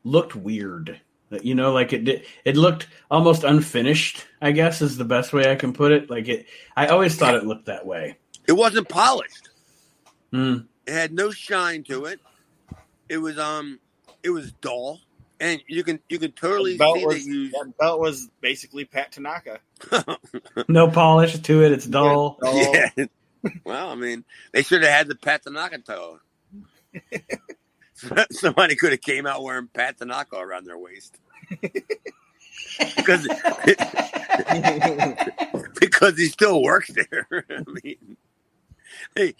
[0.02, 1.00] looked weird.
[1.42, 4.26] You know, like it did, it looked almost unfinished.
[4.42, 6.10] I guess is the best way I can put it.
[6.10, 6.46] Like it,
[6.76, 8.18] I always thought it looked that way.
[8.48, 9.50] it wasn't polished.
[10.32, 10.66] Mm.
[10.86, 12.18] It had no shine to it.
[13.08, 13.78] It was um,
[14.24, 15.00] it was dull,
[15.40, 17.50] and you can you can totally belt see was, that you.
[17.50, 19.60] that belt was basically Pat Tanaka.
[20.68, 21.72] No polish to it.
[21.72, 22.38] It's dull.
[22.40, 22.74] Dull.
[22.74, 23.06] Yeah.
[23.64, 26.20] well, I mean, they should have had the Pat Tanaka toe.
[28.30, 31.18] Somebody could have came out wearing Pat Tanaka around their waist.
[32.96, 33.26] because
[35.80, 37.26] because he still works there.
[37.50, 38.16] I mean,
[39.16, 39.34] hey,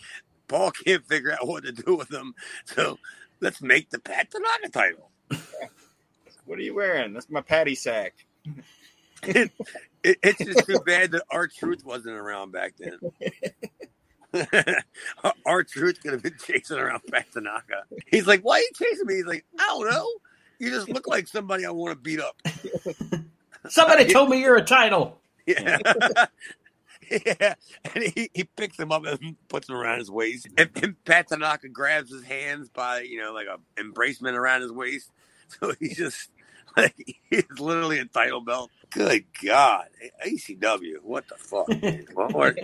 [0.48, 2.34] Paul can't figure out what to do with him,
[2.64, 2.98] so
[3.40, 5.10] let's make the Pat Tanaka title.
[6.44, 7.12] What are you wearing?
[7.14, 8.14] That's my patty sack.
[9.22, 9.50] It,
[10.02, 12.98] it, it's just too bad that R-Truth wasn't around back then.
[15.46, 17.84] R-Truth could have been chasing around Pat Tanaka.
[18.06, 20.08] He's like, "Why are you chasing me?" He's like, "I don't know.
[20.58, 22.40] You just look like somebody I want to beat up."
[23.68, 25.20] Somebody told me you're a title.
[25.46, 25.78] Yeah.
[27.10, 27.54] yeah.
[27.94, 30.48] And he, he picks him up and puts him around his waist.
[30.56, 34.72] And, and Pat Tanaka grabs his hands by, you know, like a embracement around his
[34.72, 35.10] waist.
[35.60, 36.30] So he's just
[36.76, 36.94] like
[37.30, 38.70] he's literally a title belt.
[38.90, 39.86] Good God.
[40.26, 41.02] ACW.
[41.02, 41.68] What the fuck?
[42.14, 42.54] Well, we're,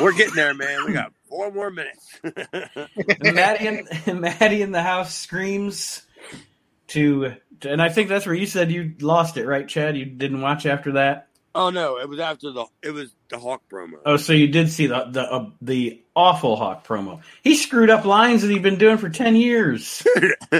[0.00, 0.84] we're, getting there, man.
[0.84, 2.20] We got four more minutes.
[3.22, 3.66] Maddie
[4.06, 6.02] in, Maddie in the house screams
[6.88, 9.96] to, and I think that's where you said you lost it, right, Chad?
[9.96, 11.28] You didn't watch after that.
[11.54, 13.94] oh no, it was after the it was the Hawk promo.
[14.06, 17.20] Oh, so you did see the the uh, the awful Hawk promo.
[17.42, 20.06] He screwed up lines that he'd been doing for ten years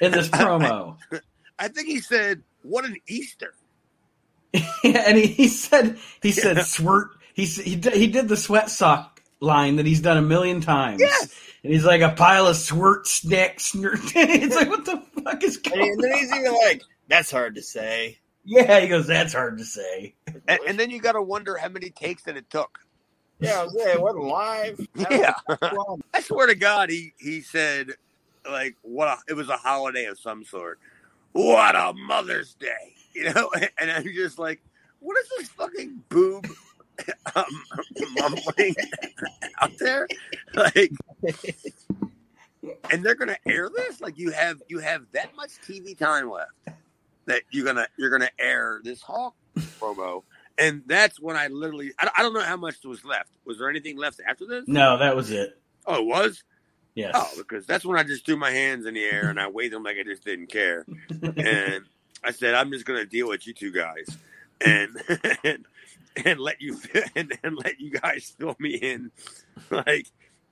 [0.00, 0.96] in this promo.
[1.58, 3.54] I think he said, "What an Easter."
[4.84, 7.10] and he, he said he said swirt.
[7.34, 11.00] He he did, he did the sweat sock line that he's done a million times.
[11.00, 11.34] Yes.
[11.62, 13.98] And he's like a pile of swirt snack snort.
[14.14, 15.90] it's like what the fuck is And, going?
[15.90, 19.06] and then he's even like, "That's hard to say." Yeah, he goes.
[19.06, 20.14] That's hard to say.
[20.46, 22.78] And, and then you got to wonder how many takes that it took.
[23.40, 23.94] Yeah, I was there.
[23.94, 24.86] It wasn't live.
[25.10, 25.34] Yeah.
[25.60, 27.90] Well, I swear to God, he he said
[28.48, 30.78] like what a, it was a holiday of some sort.
[31.32, 33.50] What a Mother's Day, you know?
[33.78, 34.62] And I'm just like,
[35.00, 36.46] what is this fucking boob
[37.34, 37.44] um,
[38.14, 38.74] mumbling
[39.60, 40.06] out there?
[40.54, 40.92] Like,
[42.90, 44.00] and they're gonna air this?
[44.00, 46.52] Like you have you have that much TV time left
[47.26, 49.34] that you're gonna you're gonna air this Hawk
[49.80, 50.22] promo.
[50.56, 53.30] And that's when I literally I, I don't know how much was left.
[53.44, 54.64] Was there anything left after this?
[54.66, 55.58] No, that was it.
[55.86, 56.42] Oh, it was.
[56.94, 57.12] Yes.
[57.14, 59.74] Oh, because that's when I just threw my hands in the air and I waved
[59.74, 60.86] them like I just didn't care.
[61.10, 61.84] And
[62.22, 64.16] I said, I'm just to deal with you two guys
[64.64, 64.96] and
[65.42, 65.66] and,
[66.24, 66.78] and let you
[67.16, 69.10] and, and let you guys fill me in
[69.70, 70.06] like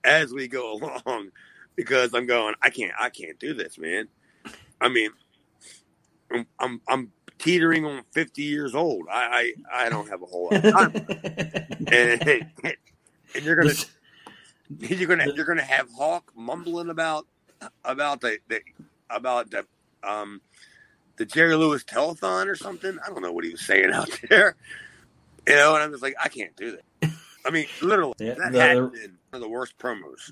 [0.05, 1.31] as we go along
[1.77, 4.09] because I'm going, I can't, I can't do this, man.
[4.81, 5.11] I mean,
[6.33, 9.07] I'm, I'm, I'm teetering on 50 years old.
[9.11, 10.93] I, I, I don't have a whole lot of time.
[11.93, 12.47] and,
[13.35, 13.74] and you're gonna
[14.78, 17.26] you're gonna you're gonna have Hawk mumbling about
[17.85, 18.61] about the, the
[19.11, 19.66] about the
[20.03, 20.41] um
[21.16, 22.99] the Jerry Lewis telethon or something.
[23.05, 24.57] I don't know what he was saying out there.
[25.47, 27.11] You know, and I'm just like, I can't do that.
[27.45, 30.30] I mean, literally, Yeah, that the- had been one of the worst promos.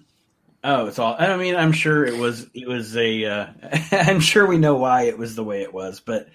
[0.63, 1.17] Oh, it's all.
[1.19, 2.47] I mean, I'm sure it was.
[2.53, 3.25] It was a.
[3.25, 3.47] Uh,
[3.93, 6.29] I'm sure we know why it was the way it was, but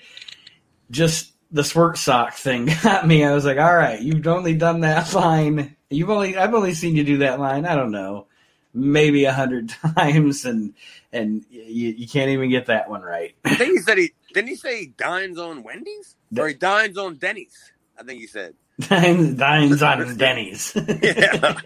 [0.89, 3.23] just the squirt sock thing got me.
[3.23, 5.75] I was like, all right, you've only done that line.
[5.89, 6.37] You've only.
[6.37, 7.65] I've only seen you do that line.
[7.65, 8.25] I don't know,
[8.73, 10.73] maybe a hundred times, and
[11.13, 13.35] and you, you can't even get that one right.
[13.45, 16.97] I think he said he didn't he say he dines on Wendy's or he dines
[16.97, 17.71] on Denny's.
[17.97, 20.75] I think he said Dines, dines on Denny's.
[20.75, 21.59] Yeah.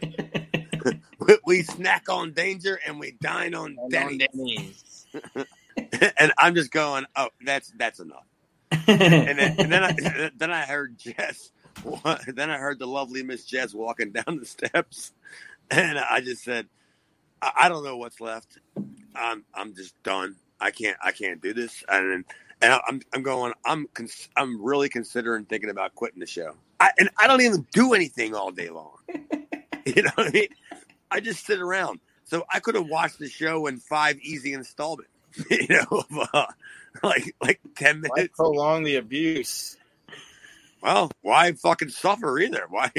[1.19, 3.77] We, we snack on danger and we dine on.
[3.89, 5.07] Denny's.
[6.17, 8.25] and I'm just going, oh, that's that's enough.
[8.71, 11.51] And then, and then I then I heard Jess.
[12.27, 15.13] Then I heard the lovely Miss Jess walking down the steps,
[15.71, 16.67] and I just said,
[17.41, 18.59] I, I don't know what's left.
[19.15, 20.35] I'm I'm just done.
[20.59, 21.83] I can't I can't do this.
[21.87, 22.25] And
[22.61, 23.53] and I'm I'm going.
[23.65, 26.55] I'm cons- I'm really considering thinking about quitting the show.
[26.79, 28.97] I, and I don't even do anything all day long.
[29.85, 30.47] you know what I mean?
[31.11, 31.99] I just sit around.
[32.25, 35.11] So I could have watched the show in five easy installments.
[35.49, 36.45] You know, of, uh,
[37.03, 38.35] like like ten Why minutes.
[38.35, 39.77] prolong the abuse?
[40.81, 42.63] Well, why fucking suffer either?
[42.67, 42.91] Why?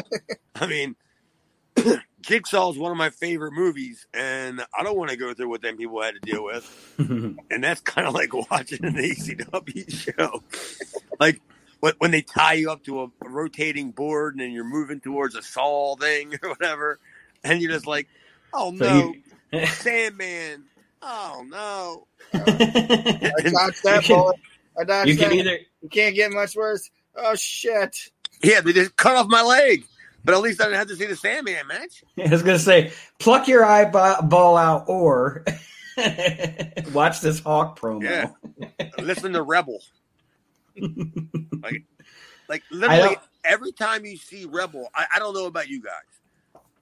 [0.56, 0.96] I mean,
[2.20, 5.62] Jigsaw is one of my favorite movies, and I don't want to go through what
[5.62, 6.64] them people had to deal with.
[7.50, 10.42] And that's kind of like watching an ACW show.
[11.18, 11.40] like
[11.80, 15.00] when, when they tie you up to a, a rotating board and then you're moving
[15.00, 16.98] towards a saw thing or whatever,
[17.44, 18.08] and you're just like,
[18.52, 19.14] oh So no,
[19.52, 20.64] you- Sandman.
[21.02, 22.06] Oh no.
[22.34, 22.38] I
[23.50, 24.36] dodged that can- bullet.
[24.78, 25.34] I dodged you can that.
[25.36, 26.88] either You can't get much worse.
[27.16, 28.10] Oh shit!
[28.44, 29.84] Yeah, they just cut off my leg.
[30.24, 32.04] But at least I didn't have to see the Sandman match.
[32.18, 35.44] I was gonna say, pluck your eyeball out, or
[36.92, 38.02] watch this Hawk promo.
[38.04, 38.88] Yeah.
[38.98, 39.80] Listen to Rebel.
[40.80, 41.82] like,
[42.48, 45.92] like literally every time you see Rebel, I, I don't know about you guys,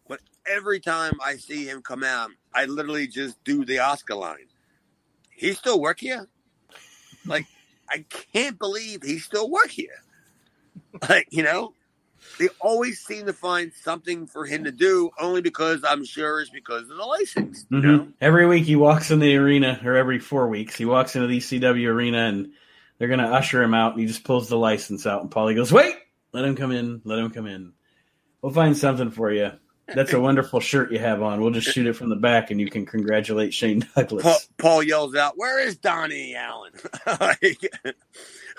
[0.08, 4.46] but every time I see him come out, I literally just do the Oscar line.
[5.30, 6.28] He still work here?
[7.26, 7.46] Like,
[7.90, 10.02] I can't believe he still work here.
[11.08, 11.74] Like, you know,
[12.38, 16.50] they always seem to find something for him to do, only because I'm sure it's
[16.50, 17.66] because of the license.
[17.70, 17.82] You Mhm.
[17.82, 18.12] know?
[18.20, 21.36] Every week he walks in the arena, or every four weeks he walks into the
[21.36, 22.52] ECW arena, and
[22.98, 25.72] they're gonna usher him out, and he just pulls the license out, and Paulie goes,
[25.72, 25.94] "Wait,
[26.32, 27.72] let him come in, let him come in.
[28.40, 29.52] We'll find something for you."
[29.94, 31.40] That's a wonderful shirt you have on.
[31.40, 34.48] We'll just shoot it from the back, and you can congratulate Shane Paul, Douglas.
[34.58, 36.72] Paul yells out, "Where is Donnie Allen?
[37.20, 37.72] like,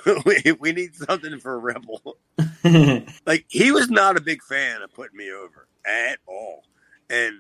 [0.26, 2.18] we, we need something for Rebel."
[3.26, 6.64] Like he was not a big fan of putting me over at all,
[7.10, 7.34] and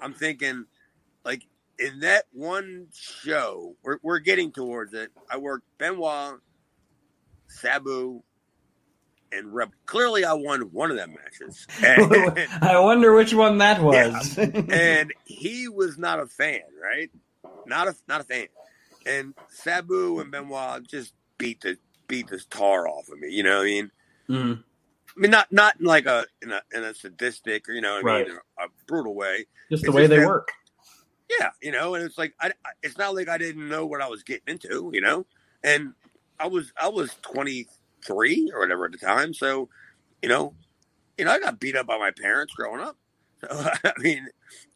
[0.00, 0.64] I'm thinking,
[1.22, 1.46] like
[1.78, 5.10] in that one show, we're we're getting towards it.
[5.30, 6.40] I worked Benoit,
[7.46, 8.22] Sabu,
[9.34, 9.74] and Rebel.
[9.86, 14.38] Clearly, I won one of them matches, and, I wonder which one that was.
[14.38, 17.10] and he was not a fan, right?
[17.66, 18.46] Not a not a fan.
[19.06, 21.76] And Sabu and Benoit just beat the
[22.08, 23.30] beat the tar off of me.
[23.30, 23.90] You know what I mean?
[24.28, 24.62] Mhm.
[25.16, 27.96] I mean, not not in like a in a in a sadistic or you know
[27.98, 28.26] I Right.
[28.28, 29.46] mean, a, a brutal way.
[29.70, 30.48] Just the It's way just they that- work.
[31.40, 34.00] Yeah, you know, and it's like I, I- it's not like I didn't know what
[34.02, 35.24] I was getting into, you know,
[35.62, 35.94] and
[36.38, 37.66] I was I was twenty
[38.04, 39.68] three or whatever at the time, so
[40.22, 40.54] you know,
[41.18, 42.96] you know, I got beat up by my parents growing up,
[43.40, 44.26] so I mean,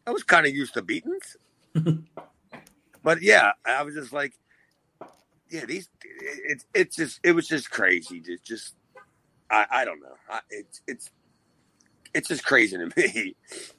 [0.06, 1.36] I was kind of used to beatings,
[3.02, 4.34] but yeah, I was just like,
[5.50, 5.88] yeah, these
[6.20, 8.74] it's it's just it was just crazy, just just
[9.50, 11.10] I I don't know, I, it's it's
[12.14, 13.34] it's just crazy to me.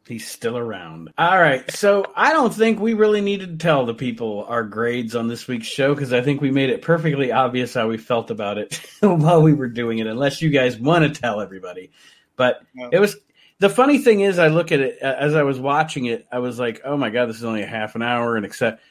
[0.08, 1.14] He's still around.
[1.18, 1.70] All right.
[1.72, 5.48] So I don't think we really needed to tell the people our grades on this
[5.48, 8.82] week's show because I think we made it perfectly obvious how we felt about it
[9.02, 11.92] while we were doing it, unless you guys want to tell everybody.
[12.36, 12.90] But No.
[12.92, 13.18] it was
[13.60, 16.40] the funny thing is, I look at it uh, as I was watching it, I
[16.40, 18.38] was like, oh my God, this is only a half an hour.
[18.38, 18.82] And except,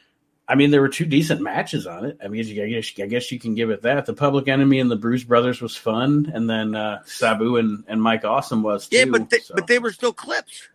[0.49, 2.19] I mean, there were two decent matches on it.
[2.25, 4.07] I mean, I guess, I guess you can give it that.
[4.07, 6.31] The Public Enemy and the Bruise Brothers was fun.
[6.33, 8.97] And then uh, Sabu and, and Mike Awesome was too.
[8.97, 9.55] Yeah, but they, so.
[9.55, 10.69] but they were still clips.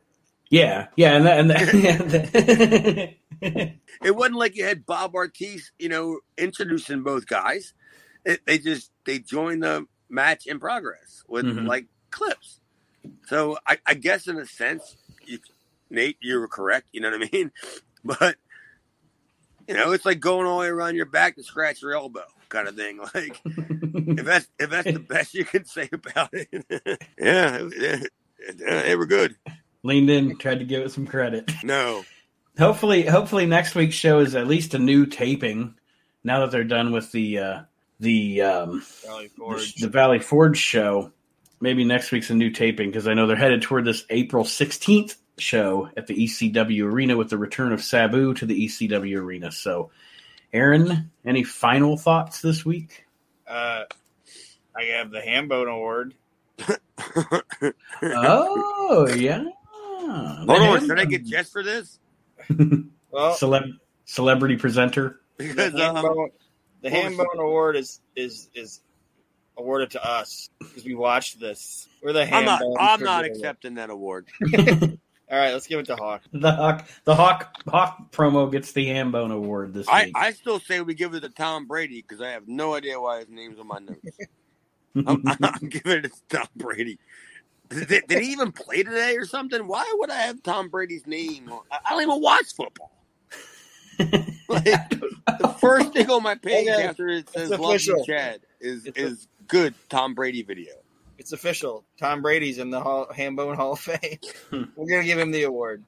[0.50, 3.14] Yeah, yeah, and that, and that,
[4.04, 7.74] It wasn't like you had Bob Artese, you know, introducing both guys.
[8.26, 11.68] It, they just they joined the match in progress with Mhm.
[11.68, 12.60] like clips.
[13.26, 14.96] So I, I guess in a sense,
[15.26, 15.40] you,
[15.90, 16.88] Nate, you were correct.
[16.92, 17.52] You know what I mean?
[18.06, 18.36] But
[19.68, 22.24] you know, it's like going all the way around your back to scratch your elbow,
[22.50, 23.00] kind of thing.
[23.14, 26.48] Like if that's if that's the best you can say about it,
[27.20, 28.12] yeah, it, it-
[28.58, 29.36] they were good.
[29.84, 31.50] leaned in, tried to give it some credit.
[31.64, 32.04] No,
[32.60, 35.76] Hopefully, hopefully next week's show is at least a new taping.
[36.24, 37.62] Now that they're done with the uh,
[38.00, 41.12] the um, Valley the, the Valley Forge show,
[41.62, 45.16] maybe next week's a new taping because I know they're headed toward this April sixteenth
[45.38, 49.52] show at the ECW arena with the return of Sabu to the ECW arena.
[49.52, 49.92] So,
[50.52, 53.06] Aaron, any final thoughts this week?
[53.48, 53.84] Uh,
[54.76, 56.14] I have the Hambone Award.
[58.04, 59.44] oh yeah.
[59.70, 60.88] hold on.
[60.88, 62.00] Should I get Jess for this?
[63.14, 65.22] Well, Celeb- celebrity presenter.
[65.38, 66.30] the Because um, Hambone,
[66.82, 68.82] the what was- Hambone Award is is is
[69.56, 71.88] awarded to us because we watched this.
[72.02, 72.62] We're the I'm not.
[72.64, 74.30] Hambone I'm not accepting that award.
[75.34, 75.40] Award.
[75.42, 76.22] All right, let's give it to Hawk.
[76.32, 80.14] The Hawk, the Hawk, Hawk promo gets the Hambone Award this I, week.
[80.16, 83.20] I still say we give it to Tom Brady because I have no idea why
[83.20, 84.18] his name's on my notes.
[84.96, 87.00] I'm, I'm giving it to Tom Brady.
[87.70, 89.66] Did, did he even play today or something?
[89.68, 91.52] Why would I have Tom Brady's name?
[91.52, 92.92] on- I, I don't even watch football.
[94.50, 98.04] Like, the first thing on my page Okay, after it says it's "Love you.
[98.06, 100.74] Chad" is It's a- is good Tom Brady video.
[101.24, 101.86] It's official.
[101.98, 104.20] Tom Brady's in the Hall, Hambone Hall of Fame.
[104.52, 105.86] We're gonna give him the award.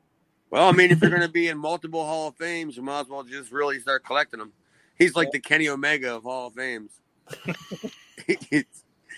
[0.50, 3.02] Well, I mean, if you're going to be in multiple Hall of Fames, you might
[3.02, 4.54] as well just really start collecting them.
[4.98, 6.92] He's like the Kenny Omega of Hall of Fames.
[8.50, 8.64] he's,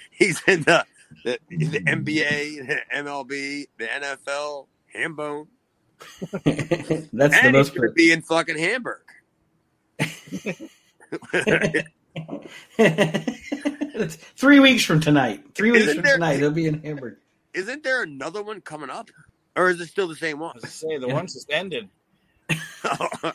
[0.09, 0.83] he's in the,
[1.23, 4.65] the the NBA, the MLB, the NFL,
[4.95, 5.47] Hambone,
[6.31, 7.75] That's the and he's most.
[7.75, 9.01] going to be in fucking Hamburg.
[14.01, 15.43] It's three weeks from tonight.
[15.55, 17.17] Three weeks Isn't from there- tonight, he'll be in Hamburg.
[17.53, 19.09] Isn't there another one coming up,
[19.55, 20.55] or is it still the same I one?
[20.61, 21.89] was say the one suspended.
[22.83, 23.33] I,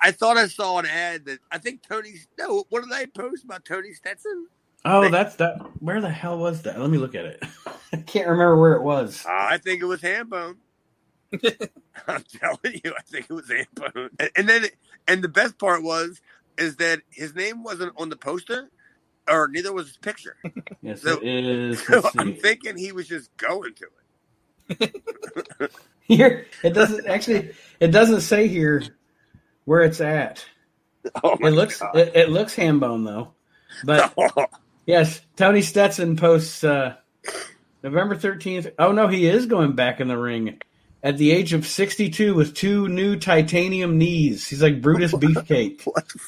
[0.00, 2.14] I thought I saw an ad that I think Tony.
[2.38, 4.46] No, what did I post about Tony Stetson?
[4.86, 5.58] Oh, that's that.
[5.80, 6.80] Where the hell was that?
[6.80, 7.42] Let me look at it.
[7.92, 9.24] I can't remember where it was.
[9.26, 10.56] Uh, I think it was Hambone.
[12.08, 14.10] I'm telling you, I think it was Hambone.
[14.18, 14.66] And, and then,
[15.06, 16.20] and the best part was,
[16.58, 18.70] is that his name wasn't on the poster,
[19.28, 20.36] or neither was his picture.
[20.82, 21.84] Yes, So- it is.
[21.86, 23.86] So I'm thinking he was just going to
[24.80, 25.72] it.
[26.02, 27.52] Here, it doesn't actually.
[27.80, 28.82] It doesn't say here
[29.64, 30.44] where it's at.
[31.22, 31.80] Oh It looks.
[31.94, 33.32] It, it looks hambone though.
[33.84, 34.14] But
[34.86, 36.96] yes, Tony Stetson posts uh,
[37.82, 38.68] November thirteenth.
[38.78, 40.60] Oh no, he is going back in the ring
[41.02, 44.46] at the age of sixty-two with two new titanium knees.
[44.46, 45.82] He's like Brutus Beefcake.
[45.84, 46.18] what the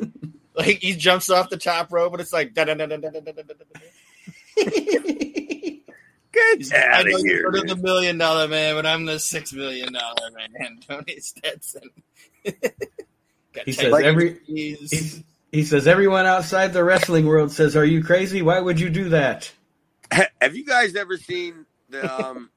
[0.00, 0.05] fuck?
[0.56, 2.96] He's- Like he jumps off the top rope, and it's like da da da da
[2.96, 3.80] da da da da da.
[6.32, 7.42] Get He's like, I out know of you here.
[7.44, 7.78] heard of dude.
[7.78, 11.82] the million dollar man, but I'm the six million dollar man, Tony Stetson.
[12.44, 12.54] Got
[13.64, 14.90] He tight says every- knees.
[14.90, 18.42] He's- he says everyone outside the wrestling world says, "Are you crazy?
[18.42, 19.50] Why would you do that?"
[20.12, 22.50] Ha- Have you guys ever seen the um,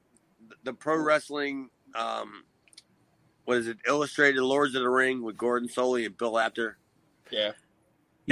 [0.64, 1.70] the pro wrestling?
[1.94, 2.44] Um,
[3.46, 3.78] what is it?
[3.86, 6.76] Illustrated Lords of the Ring with Gordon Solie and Bill Apter.
[7.30, 7.52] yeah.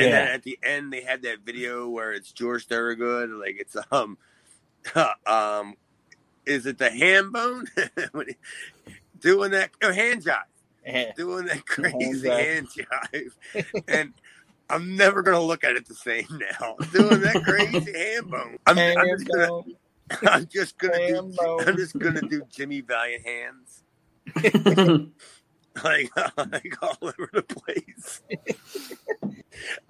[0.04, 3.76] And then at the end, they had that video where it's George Thorogood, like it's
[3.90, 4.18] um,
[5.26, 5.74] um,
[6.46, 7.66] is it the ham bone
[9.20, 12.44] doing that oh, hand jive, doing that crazy jive.
[12.44, 14.12] hand jive, and
[14.70, 16.76] I'm never gonna look at it the same now.
[16.92, 18.58] Doing that crazy hand bone.
[18.66, 19.74] I'm, I'm just gonna, Hambone.
[20.28, 21.68] I'm just gonna do, Ham bone.
[21.68, 23.82] I'm just gonna do Jimmy Valiant hands,
[25.84, 28.22] like like all over the place.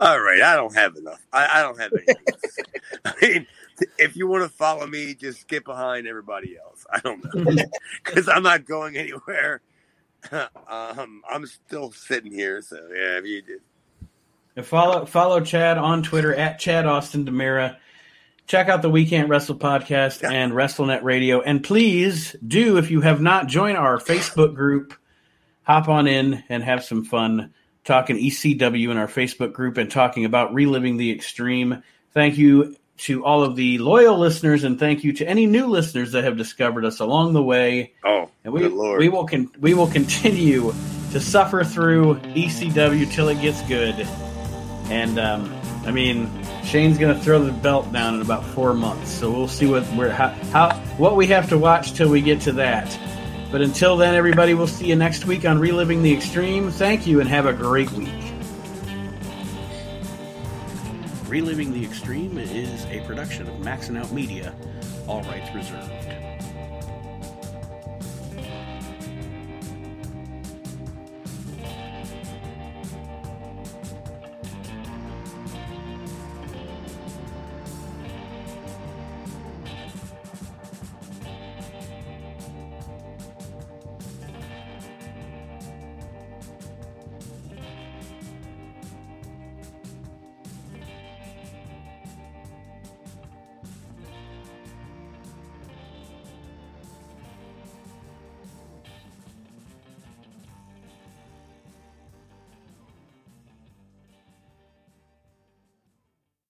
[0.00, 1.20] All right, I don't have enough.
[1.32, 2.16] I, I don't have anything.
[3.04, 3.46] I mean,
[3.98, 6.86] if you want to follow me, just skip behind everybody else.
[6.92, 7.64] I don't know
[8.04, 9.60] because I'm not going anywhere.
[10.32, 13.18] um, I'm still sitting here, so yeah.
[13.18, 13.60] If you did,
[14.56, 17.76] And follow follow Chad on Twitter at Chad Austin Demira.
[18.46, 20.30] Check out the We Can't Wrestle podcast Yeah.
[20.30, 21.42] and WrestleNet Radio.
[21.42, 24.94] And please do, if you have not joined our Facebook group,
[25.68, 27.52] hop on in and have some fun
[27.84, 31.82] talking ECW in our Facebook group and talking about reliving the extreme.
[32.12, 36.12] Thank you to all of the loyal listeners and thank you to any new listeners
[36.12, 37.92] that have discovered us along the way.
[38.04, 40.72] oh, And we good lord, we will con- we will continue
[41.12, 44.06] to suffer through ECW till it gets good.
[44.90, 45.54] And um,
[45.84, 46.30] I mean,
[46.64, 49.86] Shane's going to throw the belt down in about four months, so we'll see what
[49.92, 52.98] we're how, how what we have to watch till we get to that.
[53.50, 56.70] But until then, everybody, we'll see you next week on Reliving the Extreme.
[56.70, 58.08] Thank you, and have a great week.
[61.26, 64.54] Reliving the Extreme is a production of Maxing Out Media,
[65.06, 65.97] all rights reserved.